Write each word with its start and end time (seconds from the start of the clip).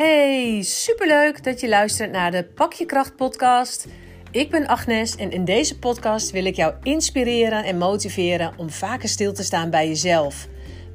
Hey, 0.00 0.62
superleuk 0.62 1.44
dat 1.44 1.60
je 1.60 1.68
luistert 1.68 2.10
naar 2.10 2.30
de 2.30 2.44
Pak 2.44 2.72
je 2.72 2.86
Kracht 2.86 3.16
podcast. 3.16 3.86
Ik 4.30 4.50
ben 4.50 4.66
Agnes 4.66 5.16
en 5.16 5.30
in 5.30 5.44
deze 5.44 5.78
podcast 5.78 6.30
wil 6.30 6.44
ik 6.44 6.54
jou 6.54 6.74
inspireren 6.82 7.64
en 7.64 7.78
motiveren 7.78 8.52
om 8.56 8.70
vaker 8.70 9.08
stil 9.08 9.32
te 9.32 9.42
staan 9.42 9.70
bij 9.70 9.88
jezelf. 9.88 10.48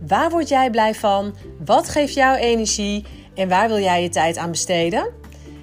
Waar 0.08 0.30
word 0.30 0.50
jij 0.50 0.70
blij 0.70 0.96
van? 0.96 1.36
Wat 1.66 1.90
geeft 1.90 2.14
jou 2.14 2.38
energie? 2.38 3.06
En 3.36 3.50
waar 3.50 3.68
wil 3.68 3.80
jij 3.80 4.02
je 4.02 4.10
tijd 4.10 4.38
aan 4.38 4.52
besteden? 4.52 5.12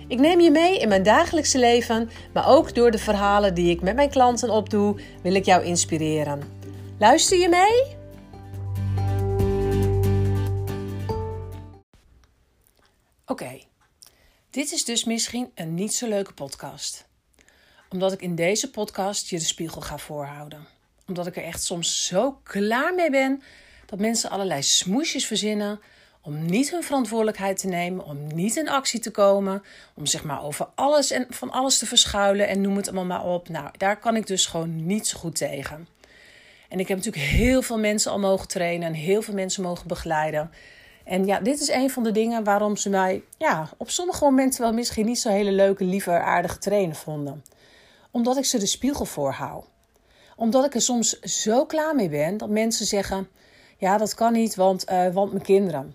Ik 0.08 0.20
neem 0.20 0.40
je 0.40 0.50
mee 0.50 0.78
in 0.78 0.88
mijn 0.88 1.02
dagelijkse 1.02 1.58
leven, 1.58 2.10
maar 2.32 2.48
ook 2.48 2.74
door 2.74 2.90
de 2.90 2.98
verhalen 2.98 3.54
die 3.54 3.70
ik 3.70 3.80
met 3.80 3.94
mijn 3.94 4.10
klanten 4.10 4.50
opdoe, 4.50 4.96
wil 5.22 5.34
ik 5.34 5.44
jou 5.44 5.64
inspireren. 5.64 6.40
Luister 6.98 7.38
je 7.38 7.48
mee? 7.48 8.01
Oké, 13.32 13.60
dit 14.50 14.72
is 14.72 14.84
dus 14.84 15.04
misschien 15.04 15.50
een 15.54 15.74
niet 15.74 15.94
zo 15.94 16.08
leuke 16.08 16.32
podcast. 16.32 17.08
Omdat 17.88 18.12
ik 18.12 18.22
in 18.22 18.34
deze 18.34 18.70
podcast 18.70 19.28
je 19.28 19.38
de 19.38 19.44
spiegel 19.44 19.80
ga 19.80 19.98
voorhouden. 19.98 20.66
Omdat 21.06 21.26
ik 21.26 21.36
er 21.36 21.44
echt 21.44 21.62
soms 21.62 22.06
zo 22.06 22.40
klaar 22.42 22.94
mee 22.94 23.10
ben 23.10 23.42
dat 23.86 23.98
mensen 23.98 24.30
allerlei 24.30 24.62
smoesjes 24.62 25.26
verzinnen 25.26 25.80
om 26.20 26.46
niet 26.46 26.70
hun 26.70 26.82
verantwoordelijkheid 26.82 27.58
te 27.58 27.66
nemen, 27.66 28.04
om 28.04 28.34
niet 28.34 28.56
in 28.56 28.68
actie 28.68 29.00
te 29.00 29.10
komen, 29.10 29.62
om 29.94 30.06
zeg 30.06 30.24
maar 30.24 30.42
over 30.42 30.68
alles 30.74 31.10
en 31.10 31.26
van 31.28 31.50
alles 31.50 31.78
te 31.78 31.86
verschuilen 31.86 32.48
en 32.48 32.60
noem 32.60 32.76
het 32.76 32.86
allemaal 32.86 33.04
maar 33.04 33.24
op. 33.24 33.48
Nou, 33.48 33.70
daar 33.76 33.98
kan 33.98 34.16
ik 34.16 34.26
dus 34.26 34.46
gewoon 34.46 34.86
niet 34.86 35.06
zo 35.06 35.18
goed 35.18 35.36
tegen. 35.36 35.88
En 36.68 36.80
ik 36.80 36.88
heb 36.88 36.96
natuurlijk 36.96 37.24
heel 37.24 37.62
veel 37.62 37.78
mensen 37.78 38.10
al 38.10 38.18
mogen 38.18 38.48
trainen 38.48 38.88
en 38.88 38.94
heel 38.94 39.22
veel 39.22 39.34
mensen 39.34 39.62
mogen 39.62 39.88
begeleiden. 39.88 40.50
En 41.04 41.26
ja, 41.26 41.40
dit 41.40 41.60
is 41.60 41.68
een 41.68 41.90
van 41.90 42.02
de 42.02 42.12
dingen 42.12 42.44
waarom 42.44 42.76
ze 42.76 42.88
mij 42.88 43.22
ja, 43.38 43.68
op 43.76 43.90
sommige 43.90 44.24
momenten 44.24 44.60
wel 44.60 44.72
misschien 44.72 45.06
niet 45.06 45.20
zo 45.20 45.28
hele 45.28 45.52
leuke, 45.52 45.84
lieve, 45.84 46.10
aardige 46.10 46.58
trainen 46.58 46.96
vonden. 46.96 47.44
Omdat 48.10 48.36
ik 48.36 48.44
ze 48.44 48.58
de 48.58 48.66
spiegel 48.66 49.04
voorhoud. 49.04 49.64
Omdat 50.36 50.64
ik 50.64 50.74
er 50.74 50.80
soms 50.80 51.20
zo 51.20 51.66
klaar 51.66 51.94
mee 51.94 52.08
ben 52.08 52.36
dat 52.36 52.48
mensen 52.48 52.86
zeggen: 52.86 53.28
Ja, 53.78 53.98
dat 53.98 54.14
kan 54.14 54.32
niet, 54.32 54.54
want, 54.54 54.90
uh, 54.90 55.08
want 55.08 55.32
mijn 55.32 55.44
kinderen. 55.44 55.94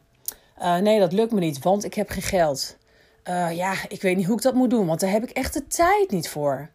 Uh, 0.62 0.78
nee, 0.78 1.00
dat 1.00 1.14
lukt 1.14 1.32
me 1.32 1.40
niet, 1.40 1.60
want 1.60 1.84
ik 1.84 1.94
heb 1.94 2.10
geen 2.10 2.22
geld. 2.22 2.78
Uh, 3.30 3.56
ja, 3.56 3.74
ik 3.88 4.02
weet 4.02 4.16
niet 4.16 4.26
hoe 4.26 4.36
ik 4.36 4.42
dat 4.42 4.54
moet 4.54 4.70
doen, 4.70 4.88
want 4.88 5.00
daar 5.00 5.12
heb 5.12 5.24
ik 5.24 5.30
echt 5.30 5.54
de 5.54 5.68
tijd 5.68 6.12
niet 6.12 6.30
voor. 6.30 6.70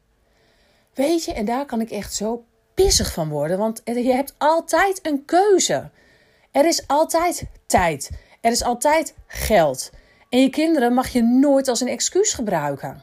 Weet 0.95 1.25
je, 1.25 1.33
en 1.33 1.45
daar 1.45 1.67
kan 1.67 1.81
ik 1.81 1.91
echt 1.91 2.15
zo 2.15 2.45
pissig 2.75 3.13
van 3.13 3.29
worden, 3.29 3.59
want 3.59 3.81
je 3.85 4.13
hebt 4.13 4.35
altijd 4.39 5.07
een 5.07 5.25
keuze. 5.25 5.91
Er 6.53 6.67
is 6.67 6.87
altijd 6.87 7.45
tijd. 7.67 8.11
Er 8.41 8.51
is 8.51 8.63
altijd 8.63 9.15
geld. 9.27 9.91
En 10.29 10.41
je 10.41 10.51
kinderen 10.51 10.95
mag 10.95 11.09
je 11.09 11.23
nooit 11.23 11.69
als 11.69 11.81
een 11.81 11.89
excuus 11.89 12.35
gebruiken. 12.35 13.03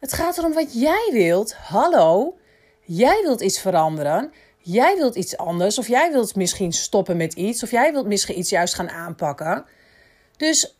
Het 0.00 0.12
gaat 0.12 0.38
erom 0.38 0.52
wat 0.52 0.80
jij 0.80 1.08
wilt. 1.12 1.54
Hallo, 1.54 2.38
jij 2.80 3.20
wilt 3.22 3.40
iets 3.40 3.60
veranderen. 3.60 4.32
Jij 4.58 4.96
wilt 4.96 5.14
iets 5.14 5.36
anders. 5.36 5.78
Of 5.78 5.88
jij 5.88 6.12
wilt 6.12 6.36
misschien 6.36 6.72
stoppen 6.72 7.16
met 7.16 7.32
iets. 7.32 7.62
Of 7.62 7.70
jij 7.70 7.92
wilt 7.92 8.06
misschien 8.06 8.38
iets 8.38 8.50
juist 8.50 8.74
gaan 8.74 8.90
aanpakken. 8.90 9.64
Dus 10.36 10.76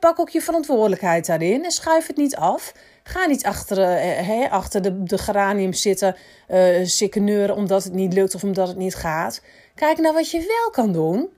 pak 0.00 0.18
ook 0.18 0.28
je 0.28 0.40
verantwoordelijkheid 0.40 1.26
daarin 1.26 1.64
en 1.64 1.70
schuif 1.70 2.06
het 2.06 2.16
niet 2.16 2.36
af. 2.36 2.74
Ga 3.02 3.26
niet 3.26 3.44
achter, 3.44 3.78
uh, 3.78 4.52
achter 4.52 4.82
de, 4.82 5.02
de 5.02 5.18
geranium 5.18 5.72
zitten, 5.72 6.16
uh, 6.48 7.56
omdat 7.56 7.84
het 7.84 7.92
niet 7.92 8.12
lukt 8.12 8.34
of 8.34 8.42
omdat 8.42 8.68
het 8.68 8.76
niet 8.76 8.94
gaat. 8.94 9.40
Kijk 9.80 9.98
naar 9.98 10.12
wat 10.12 10.30
je 10.30 10.38
wel 10.38 10.70
kan 10.70 10.92
doen. 10.92 11.28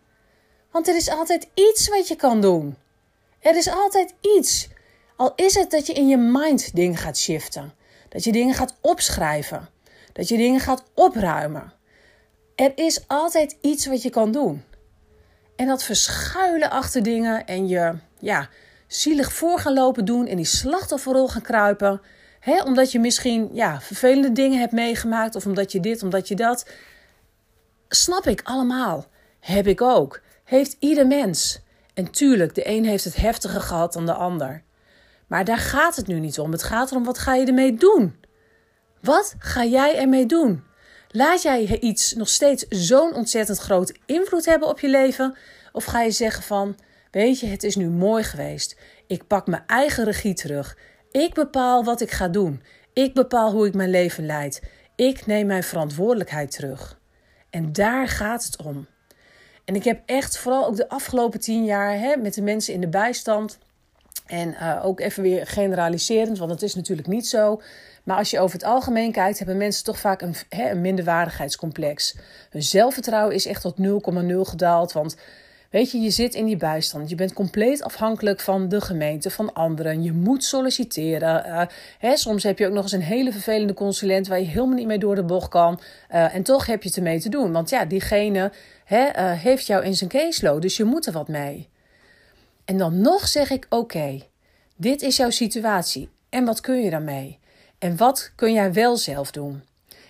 Want 0.70 0.88
er 0.88 0.96
is 0.96 1.08
altijd 1.08 1.48
iets 1.54 1.88
wat 1.88 2.08
je 2.08 2.16
kan 2.16 2.40
doen. 2.40 2.76
Er 3.40 3.56
is 3.56 3.68
altijd 3.68 4.14
iets. 4.20 4.68
Al 5.16 5.32
is 5.36 5.54
het 5.54 5.70
dat 5.70 5.86
je 5.86 5.92
in 5.92 6.08
je 6.08 6.16
mind 6.16 6.74
dingen 6.74 6.96
gaat 6.96 7.18
shiften. 7.18 7.72
Dat 8.08 8.24
je 8.24 8.32
dingen 8.32 8.54
gaat 8.54 8.76
opschrijven. 8.80 9.68
Dat 10.12 10.28
je 10.28 10.36
dingen 10.36 10.60
gaat 10.60 10.84
opruimen. 10.94 11.72
Er 12.54 12.72
is 12.74 13.04
altijd 13.06 13.56
iets 13.60 13.86
wat 13.86 14.02
je 14.02 14.10
kan 14.10 14.32
doen. 14.32 14.64
En 15.56 15.66
dat 15.66 15.82
verschuilen 15.82 16.70
achter 16.70 17.02
dingen 17.02 17.46
en 17.46 17.68
je 17.68 17.94
ja, 18.18 18.48
zielig 18.86 19.32
voor 19.32 19.58
gaan 19.58 19.74
lopen 19.74 20.04
doen 20.04 20.26
en 20.26 20.36
die 20.36 20.44
slachtofferrol 20.44 21.28
gaan 21.28 21.42
kruipen. 21.42 22.00
Hè, 22.40 22.62
omdat 22.62 22.92
je 22.92 22.98
misschien 22.98 23.48
ja, 23.52 23.80
vervelende 23.80 24.32
dingen 24.32 24.60
hebt 24.60 24.72
meegemaakt 24.72 25.34
of 25.34 25.46
omdat 25.46 25.72
je 25.72 25.80
dit, 25.80 26.02
omdat 26.02 26.28
je 26.28 26.34
dat. 26.34 26.64
Snap 27.94 28.26
ik 28.26 28.40
allemaal. 28.44 29.06
Heb 29.40 29.66
ik 29.66 29.80
ook. 29.80 30.20
Heeft 30.44 30.76
ieder 30.78 31.06
mens. 31.06 31.60
En 31.94 32.10
tuurlijk, 32.10 32.54
de 32.54 32.68
een 32.68 32.84
heeft 32.84 33.04
het 33.04 33.16
heftiger 33.16 33.60
gehad 33.60 33.92
dan 33.92 34.06
de 34.06 34.12
ander. 34.12 34.62
Maar 35.26 35.44
daar 35.44 35.58
gaat 35.58 35.96
het 35.96 36.06
nu 36.06 36.20
niet 36.20 36.38
om. 36.38 36.52
Het 36.52 36.62
gaat 36.62 36.90
erom 36.90 37.04
wat 37.04 37.18
ga 37.18 37.34
je 37.34 37.46
ermee 37.46 37.74
doen? 37.74 38.16
Wat 39.00 39.34
ga 39.38 39.64
jij 39.64 39.98
ermee 39.98 40.26
doen? 40.26 40.64
Laat 41.08 41.42
jij 41.42 41.80
iets 41.80 42.14
nog 42.14 42.28
steeds 42.28 42.66
zo'n 42.68 43.14
ontzettend 43.14 43.58
groot 43.58 43.98
invloed 44.06 44.44
hebben 44.44 44.68
op 44.68 44.80
je 44.80 44.88
leven? 44.88 45.36
Of 45.72 45.84
ga 45.84 46.02
je 46.02 46.10
zeggen 46.10 46.42
van, 46.42 46.76
weet 47.10 47.40
je, 47.40 47.46
het 47.46 47.62
is 47.62 47.76
nu 47.76 47.88
mooi 47.88 48.22
geweest. 48.22 48.76
Ik 49.06 49.26
pak 49.26 49.46
mijn 49.46 49.64
eigen 49.66 50.04
regie 50.04 50.34
terug. 50.34 50.76
Ik 51.10 51.34
bepaal 51.34 51.84
wat 51.84 52.00
ik 52.00 52.10
ga 52.10 52.28
doen. 52.28 52.62
Ik 52.92 53.14
bepaal 53.14 53.52
hoe 53.52 53.66
ik 53.66 53.74
mijn 53.74 53.90
leven 53.90 54.26
leid. 54.26 54.62
Ik 54.96 55.26
neem 55.26 55.46
mijn 55.46 55.64
verantwoordelijkheid 55.64 56.50
terug. 56.50 57.00
En 57.52 57.72
daar 57.72 58.08
gaat 58.08 58.44
het 58.44 58.62
om. 58.62 58.86
En 59.64 59.74
ik 59.74 59.84
heb 59.84 60.02
echt 60.06 60.38
vooral 60.38 60.66
ook 60.66 60.76
de 60.76 60.88
afgelopen 60.88 61.40
tien 61.40 61.64
jaar 61.64 61.98
hè, 61.98 62.16
met 62.16 62.34
de 62.34 62.42
mensen 62.42 62.74
in 62.74 62.80
de 62.80 62.88
bijstand. 62.88 63.58
En 64.26 64.48
uh, 64.48 64.80
ook 64.84 65.00
even 65.00 65.22
weer 65.22 65.46
generaliserend, 65.46 66.38
want 66.38 66.50
dat 66.50 66.62
is 66.62 66.74
natuurlijk 66.74 67.08
niet 67.08 67.26
zo. 67.26 67.62
Maar 68.02 68.16
als 68.16 68.30
je 68.30 68.40
over 68.40 68.54
het 68.54 68.64
algemeen 68.64 69.12
kijkt, 69.12 69.38
hebben 69.38 69.56
mensen 69.56 69.84
toch 69.84 69.98
vaak 69.98 70.22
een, 70.22 70.34
hè, 70.48 70.70
een 70.70 70.80
minderwaardigheidscomplex. 70.80 72.16
Hun 72.50 72.62
zelfvertrouwen 72.62 73.34
is 73.34 73.46
echt 73.46 73.62
tot 73.62 73.76
0,0 73.78 74.40
gedaald. 74.40 74.92
Want 74.92 75.16
weet 75.72 75.90
je, 75.90 76.00
je 76.00 76.10
zit 76.10 76.34
in 76.34 76.44
die 76.44 76.56
bijstand. 76.56 77.08
Je 77.08 77.14
bent 77.14 77.32
compleet 77.32 77.82
afhankelijk 77.82 78.40
van 78.40 78.68
de 78.68 78.80
gemeente, 78.80 79.30
van 79.30 79.52
anderen. 79.52 80.02
Je 80.02 80.12
moet 80.12 80.44
solliciteren. 80.44 81.46
Uh, 81.46 81.62
hè, 81.98 82.16
soms 82.16 82.42
heb 82.42 82.58
je 82.58 82.66
ook 82.66 82.72
nog 82.72 82.82
eens 82.82 82.92
een 82.92 83.02
hele 83.02 83.32
vervelende 83.32 83.74
consulent 83.74 84.26
waar 84.26 84.38
je 84.38 84.46
helemaal 84.46 84.76
niet 84.76 84.86
mee 84.86 84.98
door 84.98 85.14
de 85.14 85.24
bocht 85.24 85.48
kan. 85.48 85.80
Uh, 86.10 86.34
en 86.34 86.42
toch 86.42 86.66
heb 86.66 86.82
je 86.82 86.88
het 86.88 86.96
ermee 86.96 87.20
te 87.20 87.28
doen. 87.28 87.52
Want 87.52 87.70
ja, 87.70 87.84
diegene 87.84 88.52
hè, 88.84 89.06
uh, 89.06 89.40
heeft 89.40 89.66
jou 89.66 89.84
in 89.84 89.96
zijn 89.96 90.10
caseload, 90.10 90.62
dus 90.62 90.76
je 90.76 90.84
moet 90.84 91.06
er 91.06 91.12
wat 91.12 91.28
mee. 91.28 91.68
En 92.64 92.78
dan 92.78 93.00
nog 93.00 93.28
zeg 93.28 93.50
ik: 93.50 93.66
oké, 93.68 94.20
dit 94.76 95.02
is 95.02 95.16
jouw 95.16 95.30
situatie. 95.30 96.08
En 96.28 96.44
wat 96.44 96.60
kun 96.60 96.82
je 96.82 96.90
daarmee? 96.90 97.38
En 97.78 97.96
wat 97.96 98.32
kun 98.36 98.52
jij 98.52 98.72
wel 98.72 98.96
zelf 98.96 99.30
doen? 99.30 99.62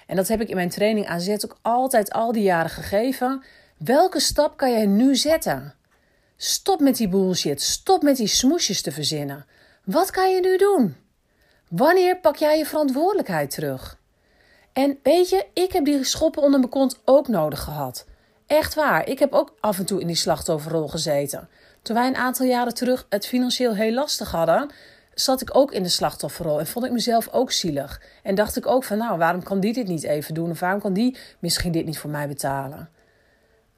En 0.06 0.17
dat 0.17 0.29
heb 0.29 0.41
ik 0.41 0.49
in 0.49 0.56
mijn 0.56 0.69
training 0.69 1.06
aan 1.06 1.21
zet 1.21 1.44
ook 1.44 1.59
altijd 1.62 2.12
al 2.12 2.33
die 2.33 2.43
jaren 2.43 2.71
gegeven. 2.71 3.43
Welke 3.84 4.20
stap 4.20 4.56
kan 4.56 4.70
jij 4.70 4.87
nu 4.87 5.16
zetten? 5.16 5.75
Stop 6.37 6.81
met 6.81 6.97
die 6.97 7.09
bullshit. 7.09 7.62
Stop 7.62 8.03
met 8.03 8.16
die 8.16 8.26
smoesjes 8.26 8.82
te 8.82 8.93
verzinnen. 8.93 9.47
Wat 9.84 10.10
kan 10.10 10.31
je 10.34 10.41
nu 10.41 10.56
doen? 10.56 10.97
Wanneer 11.69 12.19
pak 12.19 12.37
jij 12.37 12.59
je 12.59 12.66
verantwoordelijkheid 12.66 13.50
terug? 13.50 13.98
En 14.72 14.98
weet 15.03 15.28
je, 15.28 15.47
ik 15.53 15.72
heb 15.72 15.84
die 15.84 16.04
schoppen 16.04 16.43
onder 16.43 16.59
mijn 16.59 16.70
kont 16.70 17.00
ook 17.04 17.28
nodig 17.28 17.60
gehad. 17.60 18.06
Echt 18.47 18.75
waar. 18.75 19.09
Ik 19.09 19.19
heb 19.19 19.32
ook 19.32 19.54
af 19.60 19.78
en 19.78 19.84
toe 19.84 20.00
in 20.00 20.06
die 20.06 20.16
slachtofferrol 20.16 20.88
gezeten. 20.88 21.49
Toen 21.82 21.97
wij 21.97 22.06
een 22.06 22.16
aantal 22.16 22.47
jaren 22.47 22.75
terug 22.75 23.06
het 23.09 23.26
financieel 23.26 23.75
heel 23.75 23.93
lastig 23.93 24.31
hadden, 24.31 24.70
zat 25.14 25.41
ik 25.41 25.56
ook 25.56 25.72
in 25.72 25.82
de 25.82 25.88
slachtofferrol 25.88 26.59
en 26.59 26.66
vond 26.66 26.84
ik 26.84 26.93
mezelf 26.93 27.28
ook 27.28 27.53
zielig. 27.53 28.03
En 28.22 28.34
dacht 28.34 28.56
ik 28.56 28.66
ook 28.66 28.84
van, 28.84 28.99
nou, 28.99 29.19
waarom 29.19 29.43
kan 29.43 29.60
die 29.60 29.72
dit 29.72 29.87
niet 29.87 30.03
even 30.03 30.34
doen? 30.34 30.50
Of 30.50 30.60
waarom 30.60 30.81
kan 30.81 30.93
die 30.93 31.16
misschien 31.38 31.72
dit 31.72 31.84
niet 31.84 31.99
voor 31.99 32.10
mij 32.10 32.28
betalen? 32.28 33.00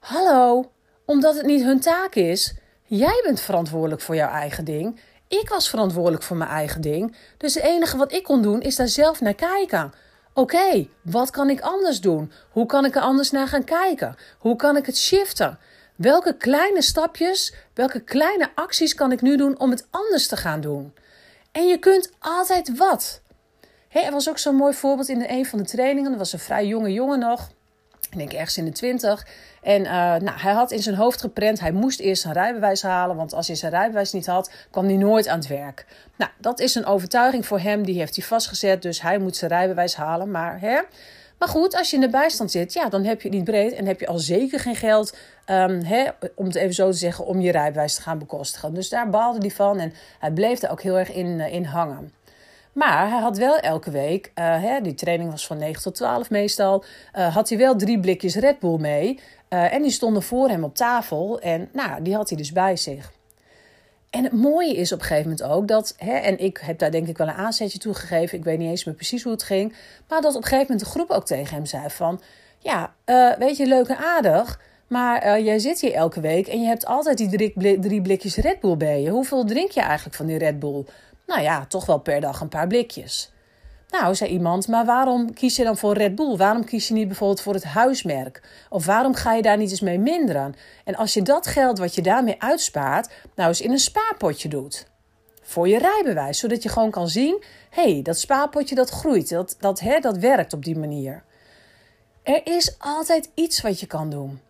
Hallo, 0.04 0.70
omdat 1.04 1.36
het 1.36 1.46
niet 1.46 1.62
hun 1.62 1.80
taak 1.80 2.14
is. 2.14 2.54
Jij 2.82 3.20
bent 3.24 3.40
verantwoordelijk 3.40 4.00
voor 4.00 4.14
jouw 4.14 4.30
eigen 4.30 4.64
ding. 4.64 5.00
Ik 5.28 5.48
was 5.48 5.68
verantwoordelijk 5.68 6.22
voor 6.22 6.36
mijn 6.36 6.50
eigen 6.50 6.80
ding. 6.80 7.16
Dus 7.36 7.54
het 7.54 7.64
enige 7.64 7.96
wat 7.96 8.12
ik 8.12 8.22
kon 8.22 8.42
doen 8.42 8.60
is 8.60 8.76
daar 8.76 8.88
zelf 8.88 9.20
naar 9.20 9.34
kijken. 9.34 9.92
Oké, 10.34 10.88
wat 11.02 11.30
kan 11.30 11.50
ik 11.50 11.60
anders 11.60 12.00
doen? 12.00 12.32
Hoe 12.50 12.66
kan 12.66 12.84
ik 12.84 12.94
er 12.94 13.02
anders 13.02 13.30
naar 13.30 13.48
gaan 13.48 13.64
kijken? 13.64 14.16
Hoe 14.38 14.56
kan 14.56 14.76
ik 14.76 14.86
het 14.86 14.98
shiften? 14.98 15.58
Welke 15.96 16.36
kleine 16.36 16.82
stapjes, 16.82 17.54
welke 17.74 18.00
kleine 18.00 18.50
acties 18.54 18.94
kan 18.94 19.12
ik 19.12 19.20
nu 19.20 19.36
doen 19.36 19.58
om 19.58 19.70
het 19.70 19.86
anders 19.90 20.28
te 20.28 20.36
gaan 20.36 20.60
doen? 20.60 20.94
En 21.52 21.66
je 21.66 21.78
kunt 21.78 22.10
altijd 22.18 22.76
wat. 22.76 23.20
er 23.88 24.12
was 24.12 24.28
ook 24.28 24.38
zo'n 24.38 24.56
mooi 24.56 24.74
voorbeeld 24.74 25.08
in 25.08 25.24
een 25.28 25.46
van 25.46 25.58
de 25.58 25.64
trainingen. 25.64 26.12
Er 26.12 26.18
was 26.18 26.32
een 26.32 26.38
vrij 26.38 26.66
jonge 26.66 26.92
jongen 26.92 27.18
nog. 27.18 27.48
Ik 28.14 28.20
denk 28.20 28.32
ergens 28.32 28.58
in 28.58 28.64
de 28.64 28.72
twintig. 28.72 29.26
En 29.62 29.80
uh, 29.80 29.90
nou, 29.90 30.38
hij 30.38 30.52
had 30.52 30.70
in 30.70 30.82
zijn 30.82 30.94
hoofd 30.94 31.20
geprent, 31.20 31.60
hij 31.60 31.72
moest 31.72 32.00
eerst 32.00 32.22
zijn 32.22 32.34
rijbewijs 32.34 32.82
halen. 32.82 33.16
Want 33.16 33.32
als 33.32 33.46
hij 33.46 33.56
zijn 33.56 33.72
rijbewijs 33.72 34.12
niet 34.12 34.26
had, 34.26 34.50
kwam 34.70 34.84
hij 34.84 34.96
nooit 34.96 35.28
aan 35.28 35.38
het 35.38 35.48
werk. 35.48 35.86
Nou, 36.16 36.30
dat 36.38 36.60
is 36.60 36.74
een 36.74 36.86
overtuiging 36.86 37.46
voor 37.46 37.60
hem, 37.60 37.84
die 37.84 37.98
heeft 37.98 38.16
hij 38.16 38.24
vastgezet. 38.24 38.82
Dus 38.82 39.00
hij 39.02 39.18
moet 39.18 39.36
zijn 39.36 39.50
rijbewijs 39.50 39.94
halen. 39.94 40.30
Maar, 40.30 40.60
hè, 40.60 40.80
Maar 41.38 41.48
goed, 41.48 41.76
als 41.76 41.90
je 41.90 41.96
in 41.96 42.02
de 42.02 42.08
bijstand 42.08 42.50
zit, 42.50 42.72
ja, 42.72 42.88
dan 42.88 43.04
heb 43.04 43.20
je 43.20 43.28
het 43.28 43.36
niet 43.36 43.46
breed 43.46 43.72
en 43.72 43.86
heb 43.86 44.00
je 44.00 44.06
al 44.06 44.18
zeker 44.18 44.60
geen 44.60 44.76
geld, 44.76 45.16
um, 45.50 45.82
hè, 45.84 46.08
om 46.34 46.46
het 46.46 46.54
even 46.54 46.74
zo 46.74 46.90
te 46.90 46.96
zeggen, 46.96 47.26
om 47.26 47.40
je 47.40 47.50
rijbewijs 47.50 47.94
te 47.94 48.02
gaan 48.02 48.18
bekostigen. 48.18 48.74
Dus 48.74 48.88
daar 48.88 49.10
baalde 49.10 49.38
hij 49.38 49.50
van 49.50 49.78
en 49.78 49.92
hij 50.18 50.30
bleef 50.30 50.58
daar 50.58 50.70
ook 50.70 50.82
heel 50.82 50.98
erg 50.98 51.12
in, 51.12 51.26
uh, 51.26 51.52
in 51.52 51.64
hangen. 51.64 52.12
Maar 52.74 53.10
hij 53.10 53.20
had 53.20 53.38
wel 53.38 53.58
elke 53.58 53.90
week, 53.90 54.32
uh, 54.34 54.62
hè, 54.62 54.80
die 54.80 54.94
training 54.94 55.30
was 55.30 55.46
van 55.46 55.58
9 55.58 55.82
tot 55.82 55.94
12 55.94 56.30
meestal, 56.30 56.84
uh, 57.16 57.34
had 57.34 57.48
hij 57.48 57.58
wel 57.58 57.76
drie 57.76 58.00
blikjes 58.00 58.34
Red 58.34 58.58
Bull 58.58 58.78
mee. 58.78 59.20
Uh, 59.48 59.72
en 59.72 59.82
die 59.82 59.90
stonden 59.90 60.22
voor 60.22 60.48
hem 60.48 60.64
op 60.64 60.74
tafel 60.74 61.40
en 61.40 61.68
nou, 61.72 62.02
die 62.02 62.14
had 62.14 62.28
hij 62.28 62.38
dus 62.38 62.52
bij 62.52 62.76
zich. 62.76 63.12
En 64.10 64.24
het 64.24 64.32
mooie 64.32 64.74
is 64.74 64.92
op 64.92 64.98
een 64.98 65.04
gegeven 65.04 65.30
moment 65.30 65.48
ook 65.48 65.68
dat, 65.68 65.94
hè, 65.96 66.12
en 66.12 66.38
ik 66.38 66.58
heb 66.62 66.78
daar 66.78 66.90
denk 66.90 67.08
ik 67.08 67.18
wel 67.18 67.28
een 67.28 67.34
aanzetje 67.34 67.78
toe 67.78 67.94
gegeven, 67.94 68.38
ik 68.38 68.44
weet 68.44 68.58
niet 68.58 68.68
eens 68.68 68.84
meer 68.84 68.94
precies 68.94 69.22
hoe 69.22 69.32
het 69.32 69.42
ging, 69.42 69.74
maar 70.08 70.20
dat 70.20 70.34
op 70.34 70.42
een 70.42 70.48
gegeven 70.48 70.72
moment 70.72 70.80
de 70.80 70.90
groep 70.90 71.10
ook 71.10 71.26
tegen 71.26 71.54
hem 71.54 71.66
zei 71.66 71.90
van, 71.90 72.20
ja, 72.58 72.94
weet 73.38 73.56
je, 73.56 73.66
leuk 73.66 73.88
en 73.88 73.96
aardig, 73.96 74.60
maar 74.86 75.40
jij 75.40 75.58
zit 75.58 75.80
hier 75.80 75.92
elke 75.92 76.20
week 76.20 76.46
en 76.46 76.60
je 76.60 76.66
hebt 76.66 76.86
altijd 76.86 77.18
die 77.18 77.28
drie, 77.28 77.78
drie 77.80 78.02
blikjes 78.02 78.36
Red 78.36 78.60
Bull 78.60 78.76
bij 78.76 79.00
je. 79.02 79.10
Hoeveel 79.10 79.44
drink 79.44 79.70
je 79.70 79.80
eigenlijk 79.80 80.16
van 80.16 80.26
die 80.26 80.38
Red 80.38 80.58
Bull? 80.58 80.84
Nou 81.26 81.40
ja, 81.40 81.66
toch 81.66 81.86
wel 81.86 81.98
per 81.98 82.20
dag 82.20 82.40
een 82.40 82.48
paar 82.48 82.66
blikjes. 82.66 83.32
Nou, 84.00 84.14
zei 84.14 84.30
iemand, 84.30 84.68
maar 84.68 84.84
waarom 84.84 85.34
kies 85.34 85.56
je 85.56 85.64
dan 85.64 85.76
voor 85.76 85.94
Red 85.94 86.14
Bull? 86.14 86.36
Waarom 86.36 86.64
kies 86.64 86.88
je 86.88 86.94
niet 86.94 87.06
bijvoorbeeld 87.06 87.40
voor 87.40 87.54
het 87.54 87.64
huismerk? 87.64 88.42
Of 88.68 88.86
waarom 88.86 89.14
ga 89.14 89.32
je 89.32 89.42
daar 89.42 89.56
niet 89.56 89.70
eens 89.70 89.80
mee 89.80 89.98
minderen? 89.98 90.54
En 90.84 90.94
als 90.94 91.14
je 91.14 91.22
dat 91.22 91.46
geld 91.46 91.78
wat 91.78 91.94
je 91.94 92.02
daarmee 92.02 92.42
uitspaart, 92.42 93.12
nou 93.34 93.48
eens 93.48 93.60
in 93.60 93.70
een 93.70 93.78
spaarpotje 93.78 94.48
doet. 94.48 94.86
Voor 95.42 95.68
je 95.68 95.78
rijbewijs, 95.78 96.38
zodat 96.38 96.62
je 96.62 96.68
gewoon 96.68 96.90
kan 96.90 97.08
zien: 97.08 97.44
hé, 97.70 97.92
hey, 97.92 98.02
dat 98.02 98.18
spaarpotje 98.18 98.74
dat 98.74 98.90
groeit, 98.90 99.28
dat, 99.28 99.56
dat, 99.58 99.80
hè, 99.80 99.98
dat 99.98 100.18
werkt 100.18 100.52
op 100.52 100.64
die 100.64 100.78
manier. 100.78 101.24
Er 102.22 102.40
is 102.46 102.74
altijd 102.78 103.30
iets 103.34 103.60
wat 103.60 103.80
je 103.80 103.86
kan 103.86 104.10
doen. 104.10 104.40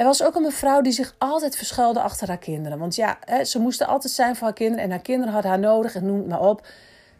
Er 0.00 0.06
was 0.06 0.22
ook 0.22 0.34
een 0.34 0.42
mevrouw 0.42 0.80
die 0.80 0.92
zich 0.92 1.14
altijd 1.18 1.56
verschuilde 1.56 2.00
achter 2.00 2.28
haar 2.28 2.38
kinderen. 2.38 2.78
Want 2.78 2.94
ja, 2.94 3.18
ze 3.44 3.58
moesten 3.58 3.86
altijd 3.86 4.12
zijn 4.12 4.36
voor 4.36 4.46
haar 4.46 4.56
kinderen. 4.56 4.84
En 4.84 4.90
haar 4.90 5.00
kinderen 5.00 5.32
hadden 5.32 5.50
haar 5.50 5.60
nodig 5.60 5.94
en 5.94 6.06
noem 6.06 6.18
het 6.18 6.26
maar 6.28 6.40
op. 6.40 6.66